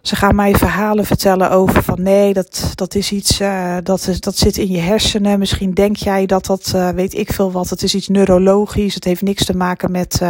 ze 0.00 0.16
gaan 0.16 0.34
mij 0.34 0.54
verhalen 0.54 1.04
vertellen 1.04 1.50
over 1.50 1.82
van 1.82 2.02
nee, 2.02 2.32
dat, 2.32 2.72
dat 2.74 2.94
is 2.94 3.12
iets, 3.12 3.40
uh, 3.40 3.76
dat, 3.82 4.06
is, 4.06 4.20
dat 4.20 4.36
zit 4.36 4.56
in 4.56 4.68
je 4.68 4.78
hersenen. 4.78 5.38
Misschien 5.38 5.74
denk 5.74 5.96
jij 5.96 6.26
dat 6.26 6.46
dat, 6.46 6.72
uh, 6.74 6.88
weet 6.88 7.14
ik 7.14 7.32
veel 7.32 7.52
wat, 7.52 7.68
het 7.68 7.82
is 7.82 7.94
iets 7.94 8.08
neurologisch. 8.08 8.94
Het 8.94 9.04
heeft 9.04 9.22
niks 9.22 9.44
te 9.44 9.56
maken 9.56 9.90
met 9.90 10.20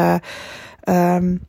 um, 0.85 1.47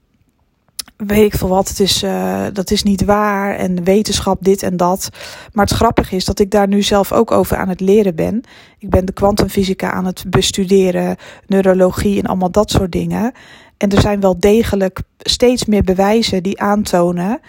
weet 1.07 1.33
ik 1.33 1.39
veel 1.39 1.48
wat, 1.48 1.68
het 1.68 1.80
is, 1.80 2.03
uh, 2.03 2.45
dat 2.53 2.71
is 2.71 2.83
niet 2.83 3.06
waar 3.06 3.56
en 3.56 3.83
wetenschap 3.83 4.44
dit 4.44 4.63
en 4.63 4.77
dat. 4.77 5.09
Maar 5.53 5.65
het 5.65 5.74
grappige 5.74 6.15
is 6.15 6.25
dat 6.25 6.39
ik 6.39 6.51
daar 6.51 6.68
nu 6.68 6.81
zelf 6.81 7.12
ook 7.12 7.31
over 7.31 7.57
aan 7.57 7.69
het 7.69 7.80
leren 7.80 8.16
ben. 8.16 8.44
Ik 8.80 8.90
ben 8.90 9.06
de 9.06 9.14
kwantumfysica 9.14 9.92
aan 9.92 10.06
het 10.06 10.23
bestuderen, 10.28 11.16
neurologie 11.47 12.19
en 12.19 12.25
allemaal 12.25 12.52
dat 12.52 12.71
soort 12.71 12.92
dingen. 12.92 13.31
En 13.78 13.90
er 13.90 14.02
zijn 14.02 14.19
wel 14.19 14.40
degelijk 14.40 15.02
steeds 15.18 15.66
meer 15.66 15.83
bewijzen 15.83 16.44
die 16.44 16.61
aantonen 16.61 17.40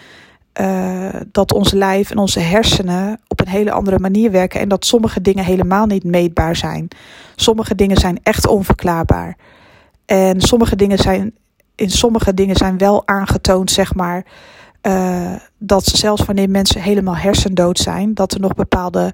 uh, 0.61 1.09
dat 1.31 1.53
ons 1.53 1.71
lijf 1.71 2.11
en 2.11 2.17
onze 2.17 2.39
hersenen 2.39 3.19
op 3.27 3.39
een 3.39 3.47
hele 3.47 3.71
andere 3.71 3.99
manier 3.99 4.31
werken 4.31 4.59
en 4.59 4.69
dat 4.69 4.85
sommige 4.85 5.21
dingen 5.21 5.45
helemaal 5.45 5.85
niet 5.85 6.03
meetbaar 6.03 6.55
zijn. 6.55 6.87
Sommige 7.35 7.75
dingen 7.75 7.97
zijn 7.97 8.19
echt 8.23 8.47
onverklaarbaar. 8.47 9.37
En 10.05 10.41
sommige 10.41 10.75
dingen 10.75 10.97
zijn 10.97 11.33
in 11.75 11.89
sommige 11.89 12.33
dingen 12.33 12.55
zijn 12.55 12.77
wel 12.77 13.07
aangetoond, 13.07 13.71
zeg 13.71 13.95
maar, 13.95 14.25
uh, 14.81 15.35
dat 15.57 15.85
zelfs 15.85 16.25
wanneer 16.25 16.49
mensen 16.49 16.81
helemaal 16.81 17.15
hersendood 17.15 17.77
zijn, 17.77 18.13
dat 18.13 18.33
er 18.33 18.39
nog 18.39 18.55
bepaalde 18.55 19.13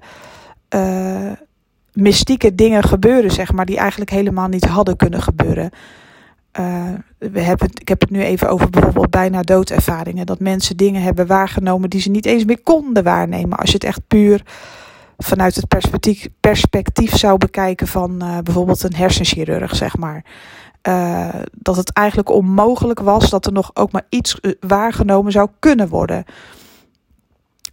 uh, 0.74 1.32
mystieke 1.92 2.54
dingen 2.54 2.82
gebeuren, 2.82 3.30
zeg 3.30 3.52
maar, 3.52 3.66
die 3.66 3.78
eigenlijk 3.78 4.10
helemaal 4.10 4.48
niet 4.48 4.64
hadden 4.64 4.96
kunnen 4.96 5.22
gebeuren. 5.22 5.70
Uh, 6.58 6.84
we 7.18 7.40
hebben 7.40 7.68
ik 7.80 7.88
heb 7.88 8.00
het 8.00 8.10
nu 8.10 8.22
even 8.22 8.48
over 8.48 8.70
bijvoorbeeld 8.70 9.10
bijna 9.10 9.42
doodervaringen. 9.42 10.26
Dat 10.26 10.40
mensen 10.40 10.76
dingen 10.76 11.02
hebben 11.02 11.26
waargenomen 11.26 11.90
die 11.90 12.00
ze 12.00 12.10
niet 12.10 12.26
eens 12.26 12.44
meer 12.44 12.60
konden 12.62 13.04
waarnemen. 13.04 13.58
Als 13.58 13.68
je 13.68 13.74
het 13.74 13.84
echt 13.84 14.06
puur 14.06 14.42
vanuit 15.24 15.54
het 15.54 15.68
perspectief, 15.68 16.28
perspectief 16.40 17.16
zou 17.16 17.38
bekijken 17.38 17.86
van 17.86 18.24
uh, 18.24 18.38
bijvoorbeeld 18.38 18.82
een 18.82 18.94
hersenchirurg, 18.94 19.76
zeg 19.76 19.96
maar. 19.96 20.24
Uh, 20.88 21.28
dat 21.52 21.76
het 21.76 21.92
eigenlijk 21.92 22.30
onmogelijk 22.30 23.00
was 23.00 23.30
dat 23.30 23.46
er 23.46 23.52
nog 23.52 23.70
ook 23.74 23.92
maar 23.92 24.06
iets 24.08 24.40
eh, 24.40 24.52
waargenomen 24.60 25.32
zou 25.32 25.48
kunnen 25.58 25.88
worden. 25.88 26.24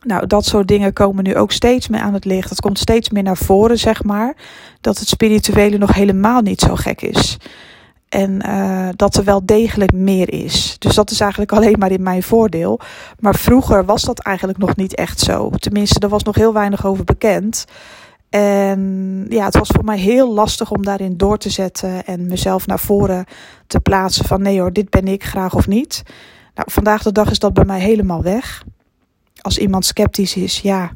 Nou, 0.02 0.28
dat 0.28 0.46
soort 0.46 0.68
dingen 0.68 0.94
komen 0.94 1.24
nu 1.24 1.36
ook 1.36 1.52
steeds 1.52 1.88
meer 1.88 2.02
aan 2.02 2.14
het 2.14 2.26
licht. 2.26 2.50
Dat 2.50 2.62
komt 2.62 2.80
steeds 2.80 3.10
meer 3.10 3.24
naar 3.24 3.38
voren, 3.38 3.78
zeg 3.80 4.04
maar. 4.04 4.36
Dat 4.82 5.00
het 5.00 5.08
spirituele 5.08 5.78
nog 5.78 5.94
helemaal 5.94 6.42
niet 6.42 6.62
zo 6.62 6.76
gek 6.76 7.02
is. 7.02 7.38
En 8.10 8.46
uh, 8.46 8.90
dat 8.96 9.16
er 9.16 9.24
wel 9.24 9.46
degelijk 9.46 9.94
meer 9.94 10.34
is. 10.34 10.76
Dus 10.80 10.96
dat 10.96 11.12
is 11.12 11.20
eigenlijk 11.20 11.52
alleen 11.58 11.80
maar 11.80 11.92
in 11.92 12.04
mijn 12.04 12.24
voordeel. 12.24 12.80
Maar 13.20 13.36
vroeger 13.36 13.86
was 13.86 14.04
dat 14.04 14.20
eigenlijk 14.20 14.58
nog 14.58 14.76
niet 14.76 14.96
echt 14.96 15.20
zo. 15.20 15.50
Tenminste, 15.50 16.00
er 16.00 16.10
was 16.10 16.24
nog 16.24 16.36
heel 16.36 16.54
weinig 16.54 16.86
over 16.86 17.04
bekend. 17.04 17.66
En 18.30 19.26
ja, 19.30 19.46
het 19.46 19.58
was 19.58 19.68
voor 19.68 19.84
mij 19.84 19.98
heel 19.98 20.34
lastig 20.34 20.72
om 20.72 20.84
daarin 20.84 21.18
door 21.18 21.38
te 21.38 21.50
zetten 21.50 22.06
en 22.06 22.28
mezelf 22.28 22.68
naar 22.68 22.80
voren 22.80 23.26
te 23.68 23.80
plaatsen 23.80 24.26
van 24.26 24.42
nee 24.42 24.60
hoor, 24.60 24.74
dit 24.74 24.90
ben 24.90 25.08
ik 25.08 25.24
graag 25.24 25.54
of 25.54 25.68
niet. 25.68 26.04
Nou, 26.56 26.72
vandaag 26.72 27.04
de 27.04 27.12
dag 27.12 27.32
is 27.32 27.40
dat 27.40 27.54
bij 27.54 27.66
mij 27.66 27.80
helemaal 27.80 28.22
weg. 28.22 28.64
Als 29.42 29.58
iemand 29.58 29.86
sceptisch 29.86 30.36
is, 30.36 30.60
ja, 30.60 30.92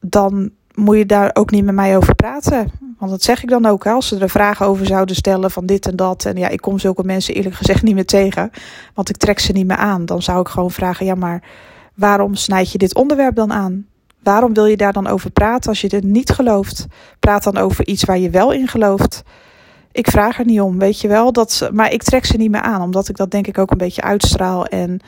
dan 0.00 0.50
moet 0.78 0.96
je 0.96 1.06
daar 1.06 1.30
ook 1.32 1.50
niet 1.50 1.64
met 1.64 1.74
mij 1.74 1.96
over 1.96 2.14
praten. 2.14 2.70
Want 2.98 3.10
dat 3.10 3.22
zeg 3.22 3.42
ik 3.42 3.48
dan 3.48 3.66
ook. 3.66 3.86
Als 3.86 4.08
ze 4.08 4.18
er 4.18 4.30
vragen 4.30 4.66
over 4.66 4.86
zouden 4.86 5.16
stellen 5.16 5.50
van 5.50 5.66
dit 5.66 5.86
en 5.86 5.96
dat. 5.96 6.24
En 6.24 6.36
ja, 6.36 6.48
ik 6.48 6.60
kom 6.60 6.78
zulke 6.78 7.04
mensen 7.04 7.34
eerlijk 7.34 7.54
gezegd 7.54 7.82
niet 7.82 7.94
meer 7.94 8.06
tegen. 8.06 8.50
Want 8.94 9.08
ik 9.08 9.16
trek 9.16 9.38
ze 9.38 9.52
niet 9.52 9.66
meer 9.66 9.76
aan. 9.76 10.06
Dan 10.06 10.22
zou 10.22 10.40
ik 10.40 10.48
gewoon 10.48 10.70
vragen: 10.70 11.06
ja, 11.06 11.14
maar 11.14 11.42
waarom 11.94 12.34
snijd 12.34 12.72
je 12.72 12.78
dit 12.78 12.94
onderwerp 12.94 13.34
dan 13.34 13.52
aan? 13.52 13.86
Waarom 14.22 14.54
wil 14.54 14.66
je 14.66 14.76
daar 14.76 14.92
dan 14.92 15.06
over 15.06 15.30
praten 15.30 15.70
als 15.70 15.80
je 15.80 15.88
het 15.94 16.04
niet 16.04 16.30
gelooft? 16.30 16.86
Praat 17.18 17.44
dan 17.44 17.56
over 17.56 17.86
iets 17.86 18.04
waar 18.04 18.18
je 18.18 18.30
wel 18.30 18.52
in 18.52 18.68
gelooft. 18.68 19.22
Ik 19.92 20.10
vraag 20.10 20.38
er 20.38 20.44
niet 20.44 20.60
om, 20.60 20.78
weet 20.78 21.00
je 21.00 21.08
wel. 21.08 21.32
Dat, 21.32 21.70
maar 21.72 21.92
ik 21.92 22.02
trek 22.02 22.24
ze 22.24 22.36
niet 22.36 22.50
meer 22.50 22.60
aan, 22.60 22.82
omdat 22.82 23.08
ik 23.08 23.16
dat 23.16 23.30
denk 23.30 23.46
ik 23.46 23.58
ook 23.58 23.70
een 23.70 23.78
beetje 23.78 24.02
uitstraal. 24.02 24.66
En 24.66 25.00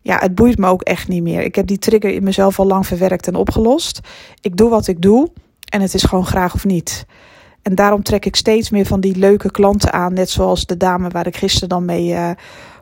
ja, 0.00 0.18
het 0.18 0.34
boeit 0.34 0.58
me 0.58 0.66
ook 0.66 0.82
echt 0.82 1.08
niet 1.08 1.22
meer. 1.22 1.42
Ik 1.42 1.54
heb 1.54 1.66
die 1.66 1.78
trigger 1.78 2.10
in 2.10 2.22
mezelf 2.24 2.58
al 2.58 2.66
lang 2.66 2.86
verwerkt 2.86 3.26
en 3.26 3.34
opgelost. 3.34 4.00
Ik 4.40 4.56
doe 4.56 4.70
wat 4.70 4.86
ik 4.86 5.02
doe 5.02 5.30
en 5.68 5.80
het 5.80 5.94
is 5.94 6.02
gewoon 6.02 6.26
graag 6.26 6.54
of 6.54 6.64
niet. 6.64 7.06
En 7.62 7.74
daarom 7.74 8.02
trek 8.02 8.24
ik 8.24 8.36
steeds 8.36 8.70
meer 8.70 8.86
van 8.86 9.00
die 9.00 9.16
leuke 9.16 9.50
klanten 9.50 9.92
aan. 9.92 10.12
Net 10.12 10.30
zoals 10.30 10.66
de 10.66 10.76
dame 10.76 11.08
waar 11.08 11.26
ik 11.26 11.36
gisteren 11.36 11.68
dan 11.68 11.84
mee 11.84 12.08
uh, 12.08 12.30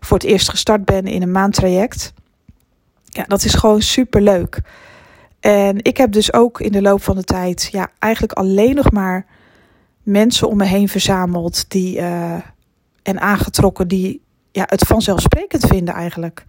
voor 0.01 0.19
het 0.19 0.27
eerst 0.27 0.49
gestart 0.49 0.85
ben 0.85 1.07
in 1.07 1.23
een 1.23 1.31
maandtraject. 1.31 2.13
Ja, 3.05 3.25
dat 3.25 3.45
is 3.45 3.55
gewoon 3.55 3.83
super 3.83 4.23
leuk. 4.23 4.61
En 5.41 5.85
ik 5.85 5.97
heb 5.97 6.13
dus 6.13 6.33
ook 6.33 6.61
in 6.61 6.73
de 6.73 6.83
loop 6.83 7.03
van 7.03 7.17
de 7.17 7.25
tijd 7.25 7.69
ja, 7.73 7.91
eigenlijk 7.99 8.33
alleen 8.33 8.75
nog 8.75 8.91
maar 8.91 9.27
mensen 10.03 10.49
om 10.49 10.57
me 10.57 10.65
heen 10.65 10.89
verzameld 10.89 11.71
die, 11.71 11.99
uh, 11.99 12.35
en 13.03 13.21
aangetrokken 13.21 13.89
die 13.89 14.23
ja, 14.53 14.65
het 14.67 14.83
vanzelfsprekend 14.83 15.67
vinden 15.67 15.95
eigenlijk. 15.95 16.45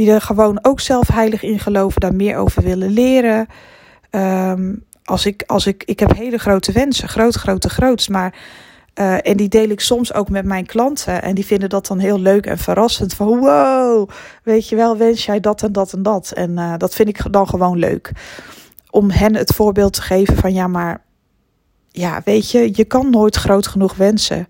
Die 0.00 0.10
er 0.10 0.20
gewoon 0.20 0.58
ook 0.62 0.80
zelf 0.80 1.08
heilig 1.08 1.42
in 1.42 1.58
geloven, 1.58 2.00
daar 2.00 2.14
meer 2.14 2.36
over 2.36 2.62
willen 2.62 2.90
leren. 2.90 3.46
Um, 4.10 4.84
als 5.04 5.26
ik, 5.26 5.42
als 5.46 5.66
ik, 5.66 5.82
ik 5.84 6.00
heb 6.00 6.16
hele 6.16 6.38
grote 6.38 6.72
wensen, 6.72 7.08
groot, 7.08 7.34
grote, 7.34 7.68
groots. 7.68 8.08
Maar, 8.08 8.34
uh, 8.94 9.26
en 9.26 9.36
die 9.36 9.48
deel 9.48 9.68
ik 9.68 9.80
soms 9.80 10.14
ook 10.14 10.28
met 10.28 10.44
mijn 10.44 10.66
klanten. 10.66 11.22
En 11.22 11.34
die 11.34 11.46
vinden 11.46 11.68
dat 11.68 11.86
dan 11.86 11.98
heel 11.98 12.20
leuk 12.20 12.46
en 12.46 12.58
verrassend. 12.58 13.14
Van 13.14 13.38
wow, 13.38 14.08
weet 14.42 14.68
je 14.68 14.76
wel, 14.76 14.96
wens 14.96 15.24
jij 15.24 15.40
dat 15.40 15.62
en 15.62 15.72
dat 15.72 15.92
en 15.92 16.02
dat. 16.02 16.32
En 16.32 16.50
uh, 16.50 16.74
dat 16.76 16.94
vind 16.94 17.08
ik 17.08 17.32
dan 17.32 17.48
gewoon 17.48 17.78
leuk. 17.78 18.12
Om 18.90 19.10
hen 19.10 19.34
het 19.34 19.54
voorbeeld 19.54 19.92
te 19.92 20.02
geven 20.02 20.36
van 20.36 20.52
ja, 20.52 20.66
maar 20.66 21.02
ja, 21.90 22.20
weet 22.24 22.50
je, 22.50 22.70
je 22.74 22.84
kan 22.84 23.10
nooit 23.10 23.36
groot 23.36 23.66
genoeg 23.66 23.94
wensen. 23.94 24.46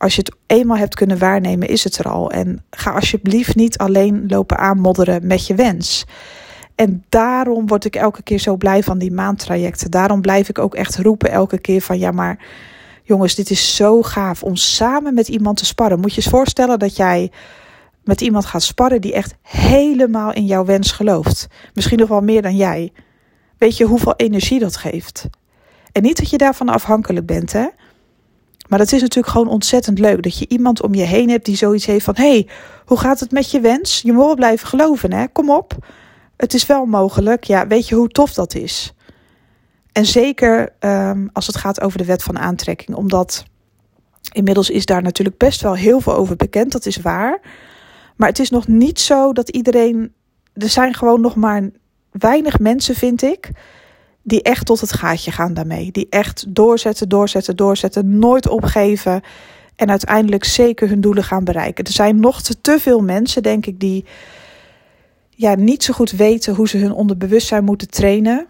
Als 0.00 0.14
je 0.14 0.22
het 0.24 0.36
eenmaal 0.46 0.76
hebt 0.76 0.94
kunnen 0.94 1.18
waarnemen, 1.18 1.68
is 1.68 1.84
het 1.84 1.98
er 1.98 2.08
al. 2.08 2.30
En 2.30 2.64
ga 2.70 2.90
alsjeblieft 2.90 3.54
niet 3.54 3.78
alleen 3.78 4.24
lopen 4.28 4.58
aanmodderen 4.58 5.26
met 5.26 5.46
je 5.46 5.54
wens. 5.54 6.06
En 6.74 7.04
daarom 7.08 7.66
word 7.66 7.84
ik 7.84 7.96
elke 7.96 8.22
keer 8.22 8.38
zo 8.38 8.56
blij 8.56 8.82
van 8.82 8.98
die 8.98 9.12
maandtrajecten. 9.12 9.90
Daarom 9.90 10.20
blijf 10.20 10.48
ik 10.48 10.58
ook 10.58 10.74
echt 10.74 10.98
roepen 10.98 11.30
elke 11.30 11.58
keer 11.58 11.80
van 11.80 11.98
ja, 11.98 12.10
maar 12.10 12.38
jongens, 13.02 13.34
dit 13.34 13.50
is 13.50 13.76
zo 13.76 14.02
gaaf 14.02 14.42
om 14.42 14.56
samen 14.56 15.14
met 15.14 15.28
iemand 15.28 15.56
te 15.56 15.66
sparren. 15.66 16.00
Moet 16.00 16.14
je 16.14 16.20
eens 16.20 16.30
voorstellen 16.30 16.78
dat 16.78 16.96
jij 16.96 17.32
met 18.04 18.20
iemand 18.20 18.44
gaat 18.46 18.62
sparren 18.62 19.00
die 19.00 19.12
echt 19.12 19.34
helemaal 19.42 20.32
in 20.32 20.46
jouw 20.46 20.64
wens 20.64 20.92
gelooft. 20.92 21.46
Misschien 21.74 21.98
nog 21.98 22.08
wel 22.08 22.22
meer 22.22 22.42
dan 22.42 22.56
jij. 22.56 22.92
Weet 23.58 23.76
je 23.76 23.84
hoeveel 23.84 24.14
energie 24.16 24.58
dat 24.58 24.76
geeft? 24.76 25.28
En 25.92 26.02
niet 26.02 26.16
dat 26.16 26.30
je 26.30 26.38
daarvan 26.38 26.68
afhankelijk 26.68 27.26
bent, 27.26 27.52
hè? 27.52 27.66
Maar 28.70 28.78
het 28.78 28.92
is 28.92 29.00
natuurlijk 29.00 29.32
gewoon 29.32 29.48
ontzettend 29.48 29.98
leuk 29.98 30.22
dat 30.22 30.38
je 30.38 30.48
iemand 30.48 30.82
om 30.82 30.94
je 30.94 31.02
heen 31.02 31.30
hebt 31.30 31.44
die 31.44 31.56
zoiets 31.56 31.86
heeft 31.86 32.04
van: 32.04 32.14
hey, 32.16 32.48
hoe 32.84 32.98
gaat 32.98 33.20
het 33.20 33.30
met 33.30 33.50
je 33.50 33.60
wens? 33.60 34.00
Je 34.02 34.12
moet 34.12 34.34
blijven 34.34 34.68
geloven, 34.68 35.12
hè? 35.12 35.28
Kom 35.28 35.50
op. 35.50 35.76
Het 36.36 36.54
is 36.54 36.66
wel 36.66 36.84
mogelijk. 36.84 37.44
Ja, 37.44 37.66
weet 37.66 37.88
je 37.88 37.94
hoe 37.94 38.08
tof 38.08 38.34
dat 38.34 38.54
is? 38.54 38.94
En 39.92 40.06
zeker 40.06 40.72
um, 40.80 41.30
als 41.32 41.46
het 41.46 41.56
gaat 41.56 41.80
over 41.80 41.98
de 41.98 42.04
wet 42.04 42.22
van 42.22 42.38
aantrekking, 42.38 42.96
omdat 42.96 43.44
inmiddels 44.32 44.70
is 44.70 44.84
daar 44.84 45.02
natuurlijk 45.02 45.38
best 45.38 45.60
wel 45.60 45.74
heel 45.74 46.00
veel 46.00 46.14
over 46.14 46.36
bekend, 46.36 46.72
dat 46.72 46.86
is 46.86 46.96
waar. 46.96 47.40
Maar 48.16 48.28
het 48.28 48.38
is 48.38 48.50
nog 48.50 48.66
niet 48.66 49.00
zo 49.00 49.32
dat 49.32 49.48
iedereen. 49.48 50.14
Er 50.52 50.68
zijn 50.68 50.94
gewoon 50.94 51.20
nog 51.20 51.34
maar 51.34 51.70
weinig 52.10 52.58
mensen, 52.58 52.94
vind 52.94 53.22
ik, 53.22 53.50
die 54.22 54.42
echt 54.42 54.66
tot 54.66 54.80
het 54.80 54.92
gaatje 54.92 55.30
gaan 55.30 55.54
daarmee. 55.54 55.92
Die 55.92 56.06
echt 56.10 56.44
doorzetten, 56.48 57.08
doorzetten, 57.08 57.56
doorzetten, 57.56 58.18
nooit 58.18 58.48
opgeven. 58.48 59.22
En 59.76 59.90
uiteindelijk 59.90 60.44
zeker 60.44 60.88
hun 60.88 61.00
doelen 61.00 61.24
gaan 61.24 61.44
bereiken. 61.44 61.84
Er 61.84 61.92
zijn 61.92 62.20
nog 62.20 62.42
te, 62.42 62.78
veel 62.78 63.02
mensen, 63.02 63.42
denk 63.42 63.66
ik, 63.66 63.80
die 63.80 64.04
ja, 65.30 65.54
niet 65.54 65.82
zo 65.82 65.92
goed 65.92 66.10
weten 66.10 66.54
hoe 66.54 66.68
ze 66.68 66.78
hun 66.78 66.92
onderbewustzijn 66.92 67.64
moeten 67.64 67.90
trainen. 67.90 68.46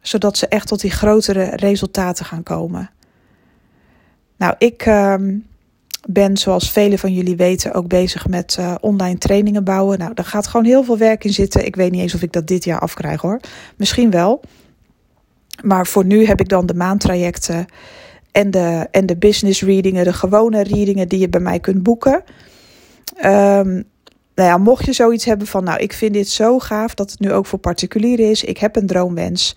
Zodat 0.00 0.38
ze 0.38 0.46
echt 0.48 0.66
tot 0.66 0.80
die 0.80 0.90
grotere 0.90 1.44
resultaten 1.44 2.24
gaan 2.24 2.42
komen. 2.42 2.90
Nou, 4.36 4.54
ik 4.58 4.86
uh, 4.86 5.14
ben, 6.08 6.36
zoals 6.36 6.70
velen 6.70 6.98
van 6.98 7.12
jullie 7.12 7.36
weten, 7.36 7.74
ook 7.74 7.88
bezig 7.88 8.28
met 8.28 8.56
uh, 8.60 8.74
online 8.80 9.18
trainingen 9.18 9.64
bouwen. 9.64 9.98
Nou, 9.98 10.14
daar 10.14 10.24
gaat 10.24 10.46
gewoon 10.46 10.66
heel 10.66 10.84
veel 10.84 10.98
werk 10.98 11.24
in 11.24 11.32
zitten. 11.32 11.66
Ik 11.66 11.76
weet 11.76 11.90
niet 11.90 12.00
eens 12.00 12.14
of 12.14 12.22
ik 12.22 12.32
dat 12.32 12.46
dit 12.46 12.64
jaar 12.64 12.80
afkrijg 12.80 13.20
hoor. 13.20 13.40
Misschien 13.76 14.10
wel. 14.10 14.42
Maar 15.62 15.86
voor 15.86 16.04
nu 16.04 16.26
heb 16.26 16.40
ik 16.40 16.48
dan 16.48 16.66
de 16.66 16.74
maandtrajecten 16.74 17.66
en 18.32 18.50
de, 18.50 18.88
en 18.90 19.06
de 19.06 19.16
business 19.16 19.62
readingen, 19.62 20.04
de 20.04 20.12
gewone 20.12 20.62
readingen 20.62 21.08
die 21.08 21.18
je 21.18 21.28
bij 21.28 21.40
mij 21.40 21.60
kunt 21.60 21.82
boeken. 21.82 22.24
Um, 23.24 23.84
nou 24.34 24.48
ja, 24.48 24.58
mocht 24.58 24.84
je 24.84 24.92
zoiets 24.92 25.24
hebben 25.24 25.46
van, 25.46 25.64
nou, 25.64 25.78
ik 25.78 25.92
vind 25.92 26.14
dit 26.14 26.28
zo 26.28 26.58
gaaf 26.58 26.94
dat 26.94 27.10
het 27.10 27.20
nu 27.20 27.32
ook 27.32 27.46
voor 27.46 27.58
particulieren 27.58 28.30
is. 28.30 28.44
Ik 28.44 28.58
heb 28.58 28.76
een 28.76 28.86
droomwens. 28.86 29.56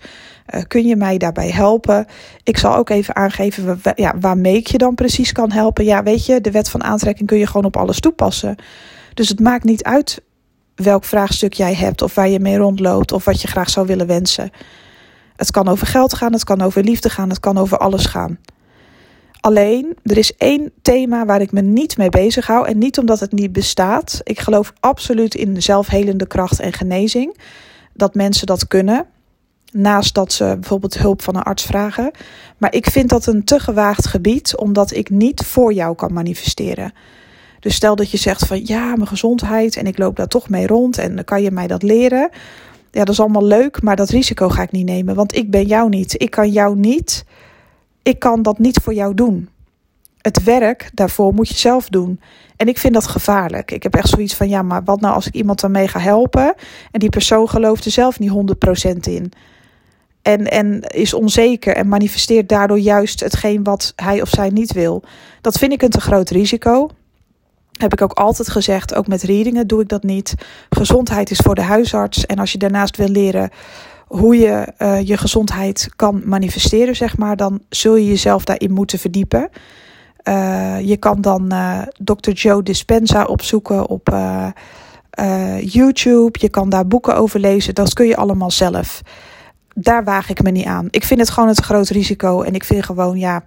Uh, 0.54 0.62
kun 0.68 0.86
je 0.86 0.96
mij 0.96 1.18
daarbij 1.18 1.50
helpen? 1.50 2.06
Ik 2.42 2.58
zal 2.58 2.76
ook 2.76 2.90
even 2.90 3.16
aangeven 3.16 3.80
ja, 3.94 4.14
waarmee 4.20 4.56
ik 4.56 4.66
je 4.66 4.78
dan 4.78 4.94
precies 4.94 5.32
kan 5.32 5.52
helpen. 5.52 5.84
Ja, 5.84 6.02
weet 6.02 6.26
je, 6.26 6.40
de 6.40 6.50
wet 6.50 6.68
van 6.68 6.84
aantrekking 6.84 7.28
kun 7.28 7.38
je 7.38 7.46
gewoon 7.46 7.64
op 7.64 7.76
alles 7.76 8.00
toepassen. 8.00 8.56
Dus 9.14 9.28
het 9.28 9.40
maakt 9.40 9.64
niet 9.64 9.82
uit 9.82 10.22
welk 10.74 11.04
vraagstuk 11.04 11.52
jij 11.52 11.74
hebt 11.74 12.02
of 12.02 12.14
waar 12.14 12.28
je 12.28 12.40
mee 12.40 12.56
rondloopt 12.56 13.12
of 13.12 13.24
wat 13.24 13.42
je 13.42 13.48
graag 13.48 13.70
zou 13.70 13.86
willen 13.86 14.06
wensen. 14.06 14.50
Het 15.36 15.50
kan 15.50 15.68
over 15.68 15.86
geld 15.86 16.14
gaan, 16.14 16.32
het 16.32 16.44
kan 16.44 16.62
over 16.62 16.82
liefde 16.82 17.10
gaan, 17.10 17.28
het 17.28 17.40
kan 17.40 17.58
over 17.58 17.78
alles 17.78 18.06
gaan. 18.06 18.38
Alleen, 19.40 19.96
er 20.02 20.18
is 20.18 20.36
één 20.36 20.72
thema 20.82 21.24
waar 21.24 21.40
ik 21.40 21.52
me 21.52 21.60
niet 21.60 21.96
mee 21.96 22.08
bezig 22.08 22.46
hou. 22.46 22.66
En 22.66 22.78
niet 22.78 22.98
omdat 22.98 23.20
het 23.20 23.32
niet 23.32 23.52
bestaat. 23.52 24.20
Ik 24.22 24.40
geloof 24.40 24.72
absoluut 24.80 25.34
in 25.34 25.62
zelfhelende 25.62 26.26
kracht 26.26 26.60
en 26.60 26.72
genezing. 26.72 27.36
Dat 27.92 28.14
mensen 28.14 28.46
dat 28.46 28.66
kunnen. 28.66 29.06
Naast 29.72 30.14
dat 30.14 30.32
ze 30.32 30.44
bijvoorbeeld 30.60 30.98
hulp 30.98 31.22
van 31.22 31.36
een 31.36 31.42
arts 31.42 31.62
vragen. 31.62 32.10
Maar 32.56 32.74
ik 32.74 32.90
vind 32.90 33.08
dat 33.08 33.26
een 33.26 33.44
te 33.44 33.60
gewaagd 33.60 34.06
gebied, 34.06 34.56
omdat 34.56 34.92
ik 34.92 35.10
niet 35.10 35.44
voor 35.44 35.72
jou 35.72 35.94
kan 35.94 36.12
manifesteren. 36.12 36.92
Dus 37.60 37.74
stel 37.74 37.96
dat 37.96 38.10
je 38.10 38.16
zegt 38.16 38.46
van 38.46 38.66
ja, 38.66 38.84
mijn 38.84 39.06
gezondheid 39.06 39.76
en 39.76 39.86
ik 39.86 39.98
loop 39.98 40.16
daar 40.16 40.28
toch 40.28 40.48
mee 40.48 40.66
rond 40.66 40.98
en 40.98 41.14
dan 41.14 41.24
kan 41.24 41.42
je 41.42 41.50
mij 41.50 41.66
dat 41.66 41.82
leren. 41.82 42.30
Ja, 42.96 43.04
dat 43.04 43.14
is 43.14 43.20
allemaal 43.20 43.44
leuk, 43.44 43.82
maar 43.82 43.96
dat 43.96 44.10
risico 44.10 44.48
ga 44.48 44.62
ik 44.62 44.70
niet 44.70 44.86
nemen, 44.86 45.14
want 45.14 45.36
ik 45.36 45.50
ben 45.50 45.66
jou 45.66 45.88
niet. 45.88 46.22
Ik 46.22 46.30
kan 46.30 46.50
jou 46.50 46.76
niet 46.76 47.24
ik 48.06 48.18
kan 48.18 48.42
dat 48.42 48.58
niet 48.58 48.80
voor 48.82 48.94
jou 48.94 49.14
doen. 49.14 49.48
Het 50.20 50.42
werk 50.42 50.90
daarvoor 50.94 51.34
moet 51.34 51.48
je 51.48 51.54
zelf 51.54 51.88
doen. 51.88 52.20
En 52.56 52.68
ik 52.68 52.78
vind 52.78 52.94
dat 52.94 53.06
gevaarlijk. 53.06 53.70
Ik 53.70 53.82
heb 53.82 53.94
echt 53.94 54.08
zoiets 54.08 54.34
van: 54.34 54.48
ja, 54.48 54.62
maar 54.62 54.84
wat 54.84 55.00
nou 55.00 55.14
als 55.14 55.26
ik 55.26 55.34
iemand 55.34 55.60
daarmee 55.60 55.88
ga 55.88 55.98
helpen 55.98 56.54
en 56.90 57.00
die 57.00 57.10
persoon 57.10 57.48
gelooft 57.48 57.84
er 57.84 57.90
zelf 57.90 58.18
niet 58.18 58.30
100% 58.30 58.90
in? 59.00 59.32
En, 60.22 60.50
en 60.50 60.80
is 60.82 61.14
onzeker 61.14 61.76
en 61.76 61.88
manifesteert 61.88 62.48
daardoor 62.48 62.78
juist 62.78 63.20
hetgeen 63.20 63.62
wat 63.62 63.92
hij 63.96 64.20
of 64.22 64.28
zij 64.28 64.48
niet 64.48 64.72
wil. 64.72 65.02
Dat 65.40 65.58
vind 65.58 65.72
ik 65.72 65.82
een 65.82 65.90
te 65.90 66.00
groot 66.00 66.30
risico. 66.30 66.90
Heb 67.76 67.92
ik 67.92 68.02
ook 68.02 68.12
altijd 68.12 68.50
gezegd, 68.50 68.94
ook 68.94 69.06
met 69.06 69.22
readingen 69.22 69.66
doe 69.66 69.80
ik 69.80 69.88
dat 69.88 70.02
niet. 70.02 70.34
Gezondheid 70.70 71.30
is 71.30 71.38
voor 71.38 71.54
de 71.54 71.62
huisarts. 71.62 72.26
En 72.26 72.38
als 72.38 72.52
je 72.52 72.58
daarnaast 72.58 72.96
wil 72.96 73.08
leren 73.08 73.50
hoe 74.06 74.36
je 74.36 74.72
uh, 74.78 75.00
je 75.00 75.16
gezondheid 75.16 75.88
kan 75.96 76.22
manifesteren, 76.24 76.96
zeg 76.96 77.16
maar, 77.16 77.36
dan 77.36 77.60
zul 77.68 77.96
je 77.96 78.08
jezelf 78.08 78.44
daarin 78.44 78.72
moeten 78.72 78.98
verdiepen. 78.98 79.48
Uh, 80.28 80.80
je 80.80 80.96
kan 80.96 81.20
dan 81.20 81.52
uh, 81.52 81.82
Dr. 82.04 82.30
Joe 82.30 82.62
Dispenza 82.62 83.24
opzoeken 83.24 83.88
op 83.88 84.16
YouTube. 85.60 86.38
Je 86.40 86.48
kan 86.48 86.68
daar 86.68 86.86
boeken 86.86 87.16
over 87.16 87.40
lezen. 87.40 87.74
Dat 87.74 87.92
kun 87.92 88.06
je 88.06 88.16
allemaal 88.16 88.50
zelf. 88.50 89.02
Daar 89.74 90.04
waag 90.04 90.28
ik 90.28 90.42
me 90.42 90.50
niet 90.50 90.66
aan. 90.66 90.88
Ik 90.90 91.04
vind 91.04 91.20
het 91.20 91.30
gewoon 91.30 91.48
een 91.48 91.62
groot 91.62 91.88
risico. 91.88 92.42
En 92.42 92.54
ik 92.54 92.64
vind 92.64 92.84
gewoon, 92.84 93.18
ja, 93.18 93.44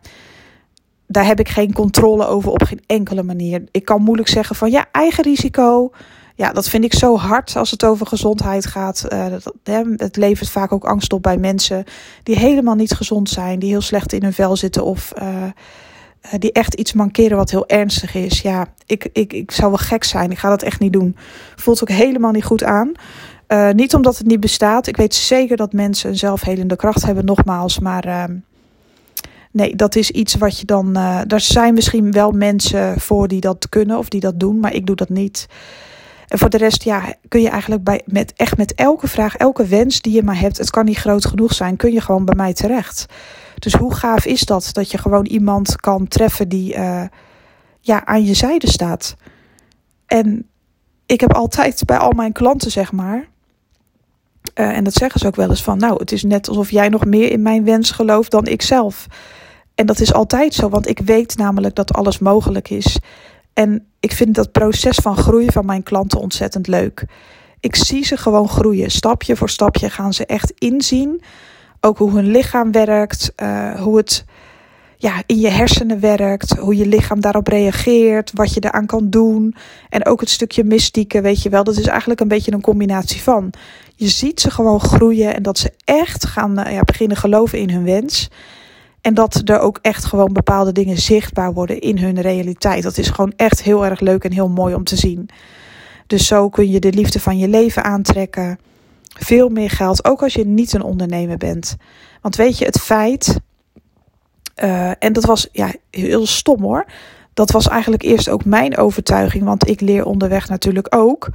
daar 1.12 1.26
heb 1.26 1.40
ik 1.40 1.50
geen 1.50 1.74
controle 1.74 2.26
over 2.26 2.52
op 2.52 2.64
geen 2.64 2.84
enkele 2.86 3.24
manier. 3.24 3.64
Ik 3.72 3.86
kan 3.86 4.02
moeilijk 4.02 4.30
zeggen 4.30 4.56
van 4.56 4.72
ja, 4.72 4.86
eigen 4.92 5.24
risico 5.24 5.92
ja, 6.40 6.52
dat 6.52 6.70
vind 6.70 6.84
ik 6.84 6.94
zo 6.94 7.18
hard 7.18 7.56
als 7.56 7.72
het 7.72 7.86
over 7.86 8.08
gezondheid 8.08 8.66
gaat. 8.66 9.06
Dat, 9.10 9.54
hè, 9.64 9.82
het 9.96 10.18
levert 10.18 10.50
vaak 10.50 10.72
ook 10.72 10.86
angst 10.86 11.14
op 11.14 11.24
bij 11.24 11.38
mensen 11.38 11.84
die 12.24 12.36
helemaal 12.36 12.76
niet 12.76 12.94
gezond 12.94 13.30
zijn, 13.30 13.60
die 13.60 13.70
heel 13.70 13.82
slecht 13.82 14.14
in 14.14 14.24
hun 14.24 14.34
vel 14.34 14.56
zitten 14.56 14.84
of 14.84 15.14
uh, 15.22 15.44
die 16.38 16.52
echt 16.52 16.74
iets 16.74 16.94
mankeren 16.94 17.38
wat 17.38 17.52
heel 17.52 17.68
ernstig 17.68 18.16
is. 18.16 18.42
Ja, 18.42 18.68
ik, 18.86 19.10
ik, 19.14 19.34
ik 19.34 19.52
zou 19.52 19.70
wel 19.70 19.78
gek 19.78 20.04
zijn. 20.04 20.32
Ik 20.32 20.38
ga 20.38 20.50
dat 20.50 20.64
echt 20.64 20.80
niet 20.80 20.94
doen. 20.94 21.16
Voelt 21.56 21.82
ook 21.82 21.90
helemaal 21.90 22.32
niet 22.32 22.46
goed 22.46 22.64
aan. 22.64 22.92
Niet 23.76 23.94
omdat 23.94 24.18
het 24.18 24.28
niet 24.28 24.40
bestaat. 24.40 24.88
Ik 24.88 24.98
weet 24.98 25.16
zeker 25.16 25.58
dat 25.58 25.74
mensen 25.74 26.10
een 26.10 26.18
zelfhelende 26.18 26.76
kracht 26.76 27.06
hebben, 27.06 27.26
nogmaals. 27.26 27.80
Maar 27.80 28.08
uh, 28.08 28.24
nee, 29.60 29.76
dat 29.76 29.96
is 29.96 30.12
iets 30.12 30.36
wat 30.36 30.60
je 30.60 30.66
dan. 30.66 30.98
Uh, 30.98 31.32
er 31.32 31.40
zijn 31.40 31.74
misschien 31.74 32.12
wel 32.12 32.32
mensen 32.32 33.00
voor 33.00 33.28
die 33.28 33.42
dat 33.42 33.70
kunnen 33.70 33.98
of 33.98 34.10
die 34.10 34.20
dat 34.20 34.40
doen, 34.40 34.60
maar 34.60 34.74
ik 34.74 34.86
doe 34.86 34.96
dat 34.96 35.10
niet. 35.10 35.48
En 36.28 36.38
voor 36.38 36.50
de 36.50 36.58
rest, 36.58 36.84
ja, 36.84 37.14
kun 37.28 37.42
je 37.42 37.50
eigenlijk 37.50 37.84
bij, 37.84 38.02
met, 38.06 38.34
echt 38.36 38.58
met 38.58 38.74
elke 38.74 39.08
vraag, 39.08 39.36
elke 39.36 39.66
wens 39.66 40.02
die 40.02 40.14
je 40.14 40.24
maar 40.24 40.40
hebt, 40.40 40.58
het 40.58 40.70
kan 40.70 40.86
niet 40.86 40.98
groot 40.98 41.26
genoeg 41.26 41.54
zijn, 41.54 41.76
kun 41.76 41.92
je 41.92 42.02
gewoon 42.02 42.26
bij 42.26 42.36
mij 42.36 42.54
terecht. 42.54 43.06
Dus 43.60 43.74
hoe 43.74 43.94
gaaf 43.94 44.26
is 44.26 44.42
dat? 44.42 44.70
Dat 44.72 44.92
je 44.92 44.98
gewoon 44.98 45.26
iemand 45.26 45.76
kan 45.76 46.08
treffen 46.08 46.50
die 46.50 46.76
uh, 46.76 47.04
ja, 47.80 48.06
aan 48.06 48.24
je 48.24 48.34
zijde 48.34 48.70
staat. 48.70 49.16
En 50.06 50.48
ik 51.06 51.20
heb 51.20 51.34
altijd 51.34 51.86
bij 51.86 51.98
al 51.98 52.12
mijn 52.12 52.32
klanten, 52.32 52.72
zeg 52.72 52.92
maar. 52.92 53.28
Uh, 54.56 54.78
en 54.78 54.84
dat 54.84 54.94
zeggen 54.94 55.20
ze 55.20 55.28
ook 55.28 55.36
wel 55.36 55.50
eens 55.50 55.64
van, 55.64 55.78
nou, 55.78 56.00
het 56.00 56.12
is 56.12 56.24
net 56.24 56.48
alsof 56.48 56.72
jij 56.72 56.90
nog 56.90 57.06
meer 57.06 57.32
in 57.32 57.42
mijn 57.42 57.64
wens 57.64 57.92
gelooft 57.92 58.32
dan 58.32 58.46
ik 58.46 58.62
zelf. 58.62 59.08
En 59.80 59.86
dat 59.86 60.00
is 60.00 60.14
altijd 60.14 60.54
zo, 60.54 60.70
want 60.70 60.88
ik 60.88 61.00
weet 61.00 61.38
namelijk 61.38 61.76
dat 61.76 61.94
alles 61.94 62.20
mogelijk 62.20 62.70
is. 62.70 63.00
En 63.54 63.86
ik 64.00 64.12
vind 64.12 64.36
dat 64.36 64.52
proces 64.52 64.96
van 64.96 65.18
groei 65.18 65.48
van 65.52 65.66
mijn 65.66 65.84
klanten 65.84 66.20
ontzettend 66.20 66.68
leuk. 66.68 67.06
Ik 67.60 67.76
zie 67.76 68.06
ze 68.06 68.18
gewoon 68.18 68.50
groeien. 68.50 68.92
Stapje 68.92 69.36
voor 69.36 69.50
stapje 69.50 69.90
gaan 69.90 70.14
ze 70.14 70.26
echt 70.26 70.54
inzien. 70.58 71.22
Ook 71.80 71.98
hoe 71.98 72.12
hun 72.12 72.32
lichaam 72.32 72.72
werkt, 72.72 73.32
uh, 73.44 73.82
hoe 73.82 73.98
het 73.98 74.26
ja, 74.98 75.24
in 75.26 75.40
je 75.40 75.50
hersenen 75.50 76.00
werkt, 76.00 76.58
hoe 76.58 76.78
je 76.78 76.88
lichaam 76.88 77.22
daarop 77.22 77.48
reageert, 77.48 78.32
wat 78.34 78.54
je 78.54 78.64
eraan 78.64 78.86
kan 78.86 79.10
doen. 79.10 79.56
En 79.90 80.06
ook 80.06 80.20
het 80.20 80.30
stukje 80.30 80.64
mystieke, 80.64 81.22
weet 81.22 81.42
je 81.42 81.50
wel. 81.50 81.64
Dat 81.64 81.78
is 81.78 81.88
eigenlijk 81.88 82.20
een 82.20 82.28
beetje 82.28 82.52
een 82.52 82.62
combinatie 82.62 83.22
van. 83.22 83.52
Je 83.96 84.08
ziet 84.08 84.40
ze 84.40 84.52
gewoon 84.52 84.80
groeien 84.80 85.36
en 85.36 85.44
dat 85.44 85.58
ze 85.58 85.74
echt 85.84 86.26
gaan 86.26 86.60
uh, 86.60 86.74
ja, 86.74 86.82
beginnen 86.82 87.18
geloven 87.18 87.60
in 87.60 87.70
hun 87.70 87.84
wens. 87.84 88.30
En 89.02 89.14
dat 89.14 89.42
er 89.46 89.60
ook 89.60 89.80
echt 89.82 90.06
gewoon 90.06 90.34
bepaalde 90.34 90.72
dingen 90.72 90.98
zichtbaar 90.98 91.54
worden 91.54 91.80
in 91.80 91.98
hun 91.98 92.22
realiteit. 92.22 92.84
Dat 92.84 92.98
is 92.98 93.10
gewoon 93.10 93.34
echt 93.36 93.64
heel 93.64 93.86
erg 93.86 94.00
leuk 94.00 94.24
en 94.24 94.32
heel 94.32 94.50
mooi 94.50 94.76
om 94.76 94.84
te 94.84 94.96
zien. 94.96 95.30
Dus 96.08 96.28
zo 96.28 96.50
kun 96.50 96.70
je 96.70 96.80
de 96.80 96.94
liefde 96.94 97.20
van 97.20 97.38
je 97.38 97.48
leven 97.48 97.84
aantrekken. 97.84 98.60
Veel 99.18 99.50
meer 99.50 99.70
geld, 99.70 100.06
ook 100.06 100.24
als 100.24 100.34
je 100.34 100.46
niet 100.46 100.74
een 100.74 100.82
ondernemer 100.82 101.38
bent. 101.38 101.76
Want 102.22 102.36
weet 102.36 102.58
je, 102.58 102.66
het 102.66 102.80
feit. 102.80 103.40
Uh, 104.64 104.92
en 105.00 105.14
dat 105.14 105.26
was 105.26 105.48
ja, 105.52 105.74
heel 105.90 106.26
stom 106.26 106.62
hoor. 106.62 106.86
Dat 107.34 107.52
was 107.52 107.68
eigenlijk 107.68 108.04
eerst 108.04 108.30
ook 108.30 108.46
mijn 108.46 108.78
overtuiging. 108.78 109.44
Want 109.44 109.68
ik 109.68 109.82
leer 109.82 110.06
onderweg 110.06 110.50
natuurlijk 110.50 110.96
ook. 110.96 111.30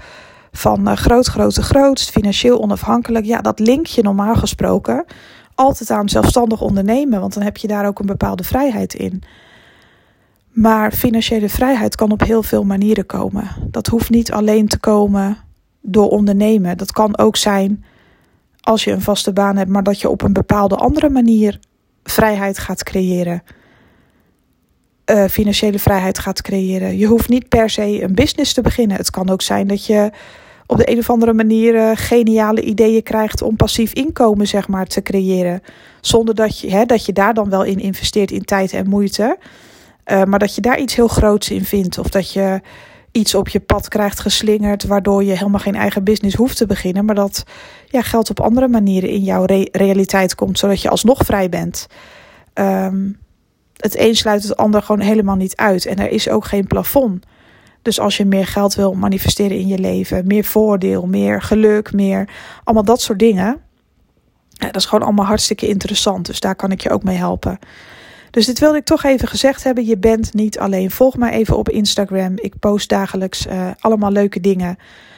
Van 0.52 0.88
uh, 0.88 0.96
groot, 0.96 1.26
grote, 1.26 1.62
grootst, 1.62 2.10
financieel 2.10 2.60
onafhankelijk. 2.60 3.24
Ja, 3.24 3.40
dat 3.40 3.58
link 3.58 3.86
je 3.86 4.02
normaal 4.02 4.34
gesproken 4.34 5.04
altijd 5.54 5.90
aan 5.90 6.08
zelfstandig 6.08 6.60
ondernemen, 6.60 7.20
want 7.20 7.34
dan 7.34 7.42
heb 7.42 7.56
je 7.56 7.66
daar 7.66 7.86
ook 7.86 7.98
een 7.98 8.06
bepaalde 8.06 8.44
vrijheid 8.44 8.94
in. 8.94 9.22
Maar 10.50 10.92
financiële 10.92 11.48
vrijheid 11.48 11.96
kan 11.96 12.10
op 12.10 12.20
heel 12.20 12.42
veel 12.42 12.64
manieren 12.64 13.06
komen. 13.06 13.48
Dat 13.70 13.86
hoeft 13.86 14.10
niet 14.10 14.32
alleen 14.32 14.68
te 14.68 14.78
komen 14.78 15.36
door 15.80 16.08
ondernemen. 16.08 16.76
Dat 16.76 16.92
kan 16.92 17.18
ook 17.18 17.36
zijn 17.36 17.84
als 18.60 18.84
je 18.84 18.90
een 18.90 19.00
vaste 19.00 19.32
baan 19.32 19.56
hebt, 19.56 19.70
maar 19.70 19.82
dat 19.82 20.00
je 20.00 20.08
op 20.08 20.22
een 20.22 20.32
bepaalde 20.32 20.76
andere 20.76 21.10
manier 21.10 21.58
vrijheid 22.02 22.58
gaat 22.58 22.82
creëren. 22.82 23.42
Uh, 25.10 25.24
financiële 25.24 25.78
vrijheid 25.78 26.18
gaat 26.18 26.42
creëren. 26.42 26.98
Je 26.98 27.06
hoeft 27.06 27.28
niet 27.28 27.48
per 27.48 27.70
se 27.70 28.02
een 28.02 28.14
business 28.14 28.52
te 28.52 28.60
beginnen. 28.60 28.96
Het 28.96 29.10
kan 29.10 29.30
ook 29.30 29.42
zijn 29.42 29.66
dat 29.66 29.86
je 29.86 30.10
op 30.66 30.76
de 30.76 30.90
een 30.90 30.98
of 30.98 31.10
andere 31.10 31.32
manier 31.32 31.74
uh, 31.74 31.90
geniale 31.94 32.62
ideeën 32.62 33.02
krijgt 33.02 33.42
om 33.42 33.56
passief 33.56 33.92
inkomen 33.92 34.46
zeg 34.46 34.68
maar, 34.68 34.86
te 34.86 35.02
creëren. 35.02 35.62
Zonder 36.00 36.34
dat 36.34 36.60
je, 36.60 36.70
hè, 36.70 36.84
dat 36.84 37.06
je 37.06 37.12
daar 37.12 37.34
dan 37.34 37.50
wel 37.50 37.62
in 37.62 37.78
investeert 37.78 38.30
in 38.30 38.44
tijd 38.44 38.72
en 38.72 38.88
moeite. 38.88 39.38
Uh, 40.06 40.22
maar 40.24 40.38
dat 40.38 40.54
je 40.54 40.60
daar 40.60 40.78
iets 40.78 40.94
heel 40.94 41.08
groots 41.08 41.50
in 41.50 41.64
vindt. 41.64 41.98
Of 41.98 42.08
dat 42.08 42.32
je 42.32 42.60
iets 43.12 43.34
op 43.34 43.48
je 43.48 43.60
pad 43.60 43.88
krijgt 43.88 44.20
geslingerd. 44.20 44.84
Waardoor 44.84 45.24
je 45.24 45.36
helemaal 45.36 45.60
geen 45.60 45.74
eigen 45.74 46.04
business 46.04 46.36
hoeft 46.36 46.56
te 46.56 46.66
beginnen. 46.66 47.04
Maar 47.04 47.14
dat 47.14 47.44
ja, 47.86 48.02
geld 48.02 48.30
op 48.30 48.40
andere 48.40 48.68
manieren 48.68 49.08
in 49.08 49.22
jouw 49.22 49.44
re 49.44 49.68
realiteit 49.72 50.34
komt. 50.34 50.58
Zodat 50.58 50.82
je 50.82 50.88
alsnog 50.88 51.24
vrij 51.24 51.48
bent. 51.48 51.86
Um, 52.54 53.18
het 53.76 53.98
een 53.98 54.16
sluit 54.16 54.42
het 54.42 54.56
ander 54.56 54.82
gewoon 54.82 55.00
helemaal 55.00 55.36
niet 55.36 55.56
uit. 55.56 55.86
En 55.86 55.96
er 55.96 56.10
is 56.10 56.28
ook 56.28 56.44
geen 56.44 56.66
plafond. 56.66 57.24
Dus 57.84 58.00
als 58.00 58.16
je 58.16 58.24
meer 58.24 58.46
geld 58.46 58.74
wil 58.74 58.92
manifesteren 58.92 59.58
in 59.58 59.66
je 59.66 59.78
leven, 59.78 60.26
meer 60.26 60.44
voordeel, 60.44 61.06
meer 61.06 61.42
geluk, 61.42 61.92
meer 61.92 62.28
allemaal 62.64 62.84
dat 62.84 63.00
soort 63.00 63.18
dingen. 63.18 63.60
Dat 64.50 64.76
is 64.76 64.84
gewoon 64.84 65.04
allemaal 65.04 65.24
hartstikke 65.24 65.68
interessant. 65.68 66.26
Dus 66.26 66.40
daar 66.40 66.54
kan 66.54 66.70
ik 66.70 66.80
je 66.80 66.90
ook 66.90 67.02
mee 67.02 67.16
helpen. 67.16 67.58
Dus 68.30 68.46
dit 68.46 68.58
wilde 68.58 68.78
ik 68.78 68.84
toch 68.84 69.04
even 69.04 69.28
gezegd 69.28 69.64
hebben. 69.64 69.86
Je 69.86 69.98
bent 69.98 70.34
niet 70.34 70.58
alleen. 70.58 70.90
Volg 70.90 71.16
mij 71.16 71.32
even 71.32 71.56
op 71.56 71.68
Instagram. 71.68 72.32
Ik 72.36 72.58
post 72.58 72.88
dagelijks 72.88 73.46
uh, 73.46 73.70
allemaal 73.78 74.10
leuke 74.10 74.40
dingen. 74.40 74.76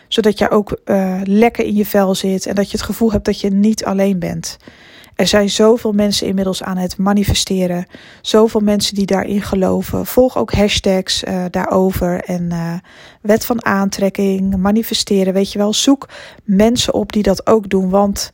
Zodat 0.08 0.38
je 0.38 0.50
ook 0.50 0.80
uh, 0.84 1.20
lekker 1.24 1.64
in 1.64 1.74
je 1.74 1.86
vel 1.86 2.14
zit. 2.14 2.46
En 2.46 2.54
dat 2.54 2.70
je 2.70 2.76
het 2.76 2.86
gevoel 2.86 3.12
hebt 3.12 3.24
dat 3.24 3.40
je 3.40 3.50
niet 3.50 3.84
alleen 3.84 4.18
bent. 4.18 4.56
Er 5.16 5.26
zijn 5.26 5.50
zoveel 5.50 5.92
mensen 5.92 6.26
inmiddels 6.26 6.62
aan 6.62 6.76
het 6.76 6.98
manifesteren. 6.98 7.86
Zoveel 8.20 8.60
mensen 8.60 8.94
die 8.94 9.06
daarin 9.06 9.42
geloven. 9.42 10.06
Volg 10.06 10.38
ook 10.38 10.52
hashtags 10.52 11.24
uh, 11.24 11.44
daarover. 11.50 12.20
En 12.24 12.42
uh, 12.52 12.74
wet 13.20 13.44
van 13.44 13.64
aantrekking, 13.64 14.56
manifesteren. 14.56 15.32
Weet 15.32 15.52
je 15.52 15.58
wel, 15.58 15.72
zoek 15.72 16.08
mensen 16.44 16.94
op 16.94 17.12
die 17.12 17.22
dat 17.22 17.46
ook 17.46 17.68
doen. 17.68 17.90
Want 17.90 18.30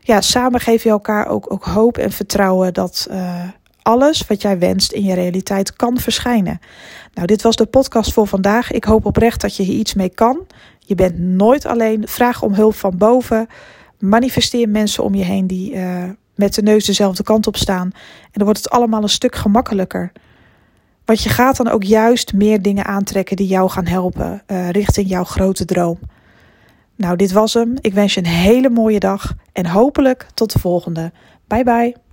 ja, 0.00 0.20
samen 0.20 0.60
geef 0.60 0.82
je 0.82 0.90
elkaar 0.90 1.26
ook, 1.26 1.52
ook 1.52 1.64
hoop 1.64 1.98
en 1.98 2.12
vertrouwen 2.12 2.74
dat 2.74 3.08
uh, 3.10 3.44
alles 3.82 4.26
wat 4.26 4.42
jij 4.42 4.58
wenst 4.58 4.92
in 4.92 5.04
je 5.04 5.14
realiteit 5.14 5.76
kan 5.76 5.98
verschijnen. 5.98 6.60
Nou, 7.14 7.26
dit 7.26 7.42
was 7.42 7.56
de 7.56 7.66
podcast 7.66 8.12
voor 8.12 8.26
vandaag. 8.26 8.70
Ik 8.70 8.84
hoop 8.84 9.06
oprecht 9.06 9.40
dat 9.40 9.56
je 9.56 9.62
hier 9.62 9.78
iets 9.78 9.94
mee 9.94 10.08
kan. 10.08 10.46
Je 10.78 10.94
bent 10.94 11.18
nooit 11.18 11.66
alleen. 11.66 12.08
Vraag 12.08 12.42
om 12.42 12.54
hulp 12.54 12.74
van 12.74 12.96
boven 12.96 13.48
manifesteer 13.98 14.68
mensen 14.68 15.04
om 15.04 15.14
je 15.14 15.24
heen 15.24 15.46
die 15.46 15.74
uh, 15.74 16.04
met 16.34 16.54
de 16.54 16.62
neus 16.62 16.84
dezelfde 16.84 17.22
kant 17.22 17.46
op 17.46 17.56
staan. 17.56 17.90
En 18.22 18.32
dan 18.32 18.44
wordt 18.44 18.58
het 18.58 18.70
allemaal 18.70 19.02
een 19.02 19.08
stuk 19.08 19.36
gemakkelijker. 19.36 20.12
Want 21.04 21.22
je 21.22 21.28
gaat 21.28 21.56
dan 21.56 21.68
ook 21.68 21.82
juist 21.82 22.32
meer 22.32 22.62
dingen 22.62 22.84
aantrekken 22.84 23.36
die 23.36 23.46
jou 23.46 23.70
gaan 23.70 23.86
helpen 23.86 24.42
uh, 24.46 24.70
richting 24.70 25.08
jouw 25.08 25.24
grote 25.24 25.64
droom. 25.64 25.98
Nou, 26.96 27.16
dit 27.16 27.32
was 27.32 27.54
hem. 27.54 27.74
Ik 27.80 27.94
wens 27.94 28.14
je 28.14 28.20
een 28.20 28.26
hele 28.26 28.70
mooie 28.70 28.98
dag 28.98 29.34
en 29.52 29.66
hopelijk 29.66 30.26
tot 30.34 30.52
de 30.52 30.58
volgende. 30.58 31.12
Bye 31.46 31.64
bye. 31.64 32.07